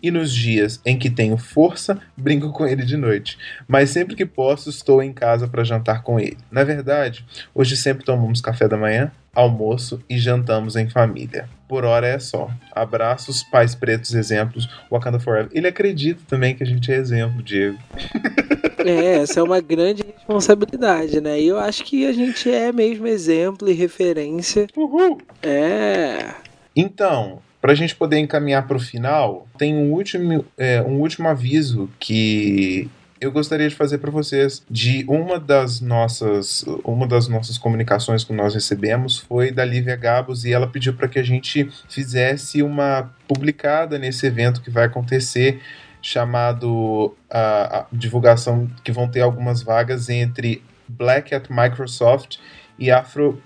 e 0.03 0.11
nos 0.11 0.33
dias 0.33 0.81
em 0.85 0.99
que 0.99 1.09
tenho 1.09 1.37
força, 1.37 1.97
brinco 2.17 2.51
com 2.51 2.67
ele 2.67 2.83
de 2.83 2.97
noite. 2.97 3.37
Mas 3.65 3.89
sempre 3.89 4.17
que 4.17 4.25
posso, 4.25 4.69
estou 4.69 5.01
em 5.01 5.13
casa 5.13 5.47
para 5.47 5.63
jantar 5.63 6.03
com 6.03 6.19
ele. 6.19 6.37
Na 6.51 6.65
verdade, 6.65 7.25
hoje 7.55 7.77
sempre 7.77 8.03
tomamos 8.03 8.41
café 8.41 8.67
da 8.67 8.75
manhã, 8.75 9.09
almoço 9.33 10.03
e 10.09 10.19
jantamos 10.19 10.75
em 10.75 10.89
família. 10.89 11.47
Por 11.69 11.85
hora 11.85 12.05
é 12.05 12.19
só. 12.19 12.51
Abraços, 12.73 13.43
pais 13.43 13.73
pretos, 13.73 14.13
exemplos, 14.13 14.67
Wakanda 14.91 15.19
Forever. 15.19 15.49
Ele 15.53 15.67
acredita 15.67 16.21
também 16.27 16.53
que 16.53 16.63
a 16.63 16.67
gente 16.67 16.91
é 16.91 16.97
exemplo, 16.97 17.41
Diego. 17.41 17.79
É, 18.85 19.19
essa 19.19 19.39
é 19.39 19.43
uma 19.43 19.61
grande 19.61 20.03
responsabilidade, 20.03 21.21
né? 21.21 21.39
E 21.39 21.47
eu 21.47 21.57
acho 21.57 21.85
que 21.85 22.05
a 22.05 22.11
gente 22.11 22.51
é 22.51 22.69
mesmo 22.69 23.07
exemplo 23.07 23.69
e 23.69 23.73
referência. 23.73 24.67
Uhul! 24.75 25.21
É. 25.41 26.33
Então, 26.75 27.39
para 27.63 27.71
a 27.71 27.75
gente 27.75 27.95
poder 27.95 28.17
encaminhar 28.17 28.67
para 28.67 28.75
o 28.75 28.79
final, 28.79 29.47
tem 29.57 29.73
um 29.73 29.93
último, 29.93 30.45
é, 30.57 30.81
um 30.81 30.99
último 30.99 31.29
aviso 31.29 31.89
que 31.97 32.91
eu 33.21 33.31
gostaria 33.31 33.69
de 33.69 33.73
fazer 33.73 33.99
para 33.99 34.11
vocês. 34.11 34.61
De 34.69 35.05
uma 35.07 35.39
das 35.39 35.79
nossas 35.79 36.65
uma 36.83 37.07
das 37.07 37.29
nossas 37.29 37.57
comunicações 37.57 38.25
que 38.25 38.33
nós 38.33 38.53
recebemos 38.53 39.17
foi 39.17 39.49
da 39.49 39.63
Lívia 39.63 39.95
Gabos 39.95 40.43
e 40.43 40.51
ela 40.51 40.67
pediu 40.67 40.93
para 40.93 41.07
que 41.07 41.17
a 41.17 41.23
gente 41.23 41.71
fizesse 41.87 42.61
uma 42.61 43.15
publicada 43.29 43.97
nesse 43.97 44.25
evento 44.25 44.61
que 44.61 44.69
vai 44.69 44.83
acontecer 44.83 45.61
chamado 46.01 47.15
a, 47.29 47.79
a 47.79 47.85
divulgação 47.93 48.69
que 48.83 48.91
vão 48.91 49.07
ter 49.07 49.21
algumas 49.21 49.63
vagas 49.63 50.09
entre 50.09 50.61
Black 50.85 51.33
at 51.33 51.49
Microsoft 51.49 52.39
e 52.77 52.91
Afro 52.91 53.41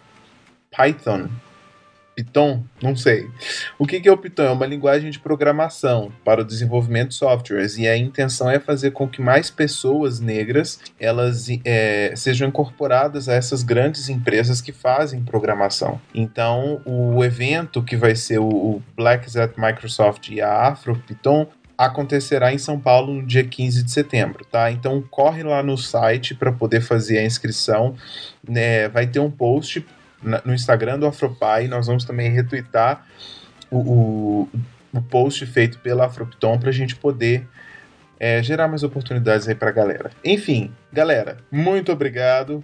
Python 0.75 1.30
Python? 2.17 2.63
Não 2.82 2.95
sei. 2.95 3.30
O 3.77 3.86
que, 3.86 4.01
é 4.08 4.12
o 4.12 4.17
Python? 4.17 4.43
É 4.43 4.49
uma 4.49 4.65
linguagem 4.65 5.12
de 5.12 5.19
programação 5.19 6.12
para 6.25 6.41
o 6.41 6.43
desenvolvimento 6.43 7.10
de 7.10 7.15
softwares 7.15 7.77
e 7.77 7.88
a 7.88 7.95
intenção 7.95 8.49
é 8.49 8.60
fazer 8.60 8.91
com 8.91 9.08
que 9.08 9.21
mais 9.21 9.51
pessoas 9.51 10.19
negras 10.19 10.80
elas 10.99 11.47
é, 11.63 12.13
sejam 12.15 12.47
incorporadas 12.47 13.30
a 13.30 13.36
essas 13.36 13.62
grandes 13.62 14.10
empresas 14.10 14.62
que 14.62 14.71
fazem 14.71 15.23
programação. 15.23 16.01
Então, 16.13 16.82
o 16.84 17.23
evento 17.23 17.84
que 17.84 17.95
vai 17.95 18.15
ser 18.15 18.39
o 18.39 18.82
Black 18.95 19.38
at 19.38 19.53
Microsoft 19.56 20.30
e 20.30 20.41
a 20.41 20.67
Afro 20.67 20.95
Python 21.08 21.47
acontecerá 21.77 22.51
em 22.51 22.58
São 22.58 22.80
Paulo 22.80 23.13
no 23.13 23.25
dia 23.25 23.43
15 23.43 23.84
de 23.84 23.91
setembro, 23.91 24.43
tá? 24.45 24.71
Então 24.71 25.03
corre 25.12 25.43
lá 25.43 25.62
no 25.62 25.77
site 25.77 26.34
para 26.34 26.51
poder 26.51 26.82
fazer 26.82 27.19
a 27.19 27.23
inscrição. 27.23 27.95
Né? 28.47 28.89
Vai 28.89 29.06
ter 29.06 29.19
um 29.19 29.30
post 29.30 29.86
no 30.21 30.53
Instagram 30.53 30.99
do 30.99 31.06
Afropai, 31.06 31.67
nós 31.67 31.88
vamos 31.88 32.03
também 32.06 32.32
retweetar 32.32 33.06
o, 33.69 33.77
o, 33.77 34.49
o 34.93 35.01
post 35.01 35.45
feito 35.45 35.80
pela 35.80 36.06
Afropton 36.06 36.58
para 36.58 36.69
a 36.69 36.73
gente 36.73 36.95
poder 36.95 37.47
é, 38.19 38.41
gerar 38.41 38.67
mais 38.67 38.84
oportunidades 38.84 39.47
aí 39.47 39.56
para 39.56 39.69
a 39.69 39.73
galera. 39.73 40.12
Enfim, 40.23 40.71
galera, 40.91 41.38
muito 41.51 41.91
obrigado. 41.91 42.63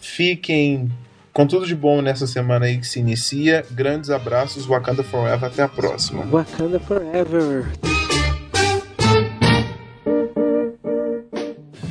Fiquem 0.00 0.90
com 1.32 1.46
tudo 1.46 1.66
de 1.66 1.74
bom 1.74 2.02
nessa 2.02 2.26
semana 2.26 2.66
aí 2.66 2.78
que 2.78 2.86
se 2.86 2.98
inicia. 2.98 3.64
Grandes 3.70 4.10
abraços, 4.10 4.66
Wakanda 4.66 5.04
Forever. 5.04 5.44
Até 5.44 5.62
a 5.62 5.68
próxima. 5.68 6.24
Wakanda 6.26 6.80
Forever. 6.80 7.66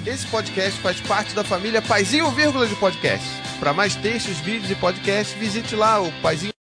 Esse 0.06 0.28
podcast 0.28 0.80
faz 0.82 1.00
parte 1.02 1.34
da 1.36 1.44
família 1.44 1.82
Paizinho 1.82 2.30
Vírgula 2.32 2.68
de 2.68 2.76
Podcast. 2.76 3.49
Para 3.60 3.74
mais 3.74 3.96
textos, 3.96 4.38
vídeos 4.38 4.72
e 4.72 4.76
podcasts, 4.76 5.38
visite 5.38 5.76
lá 5.76 6.02
o 6.02 6.12
Paizinho 6.22 6.54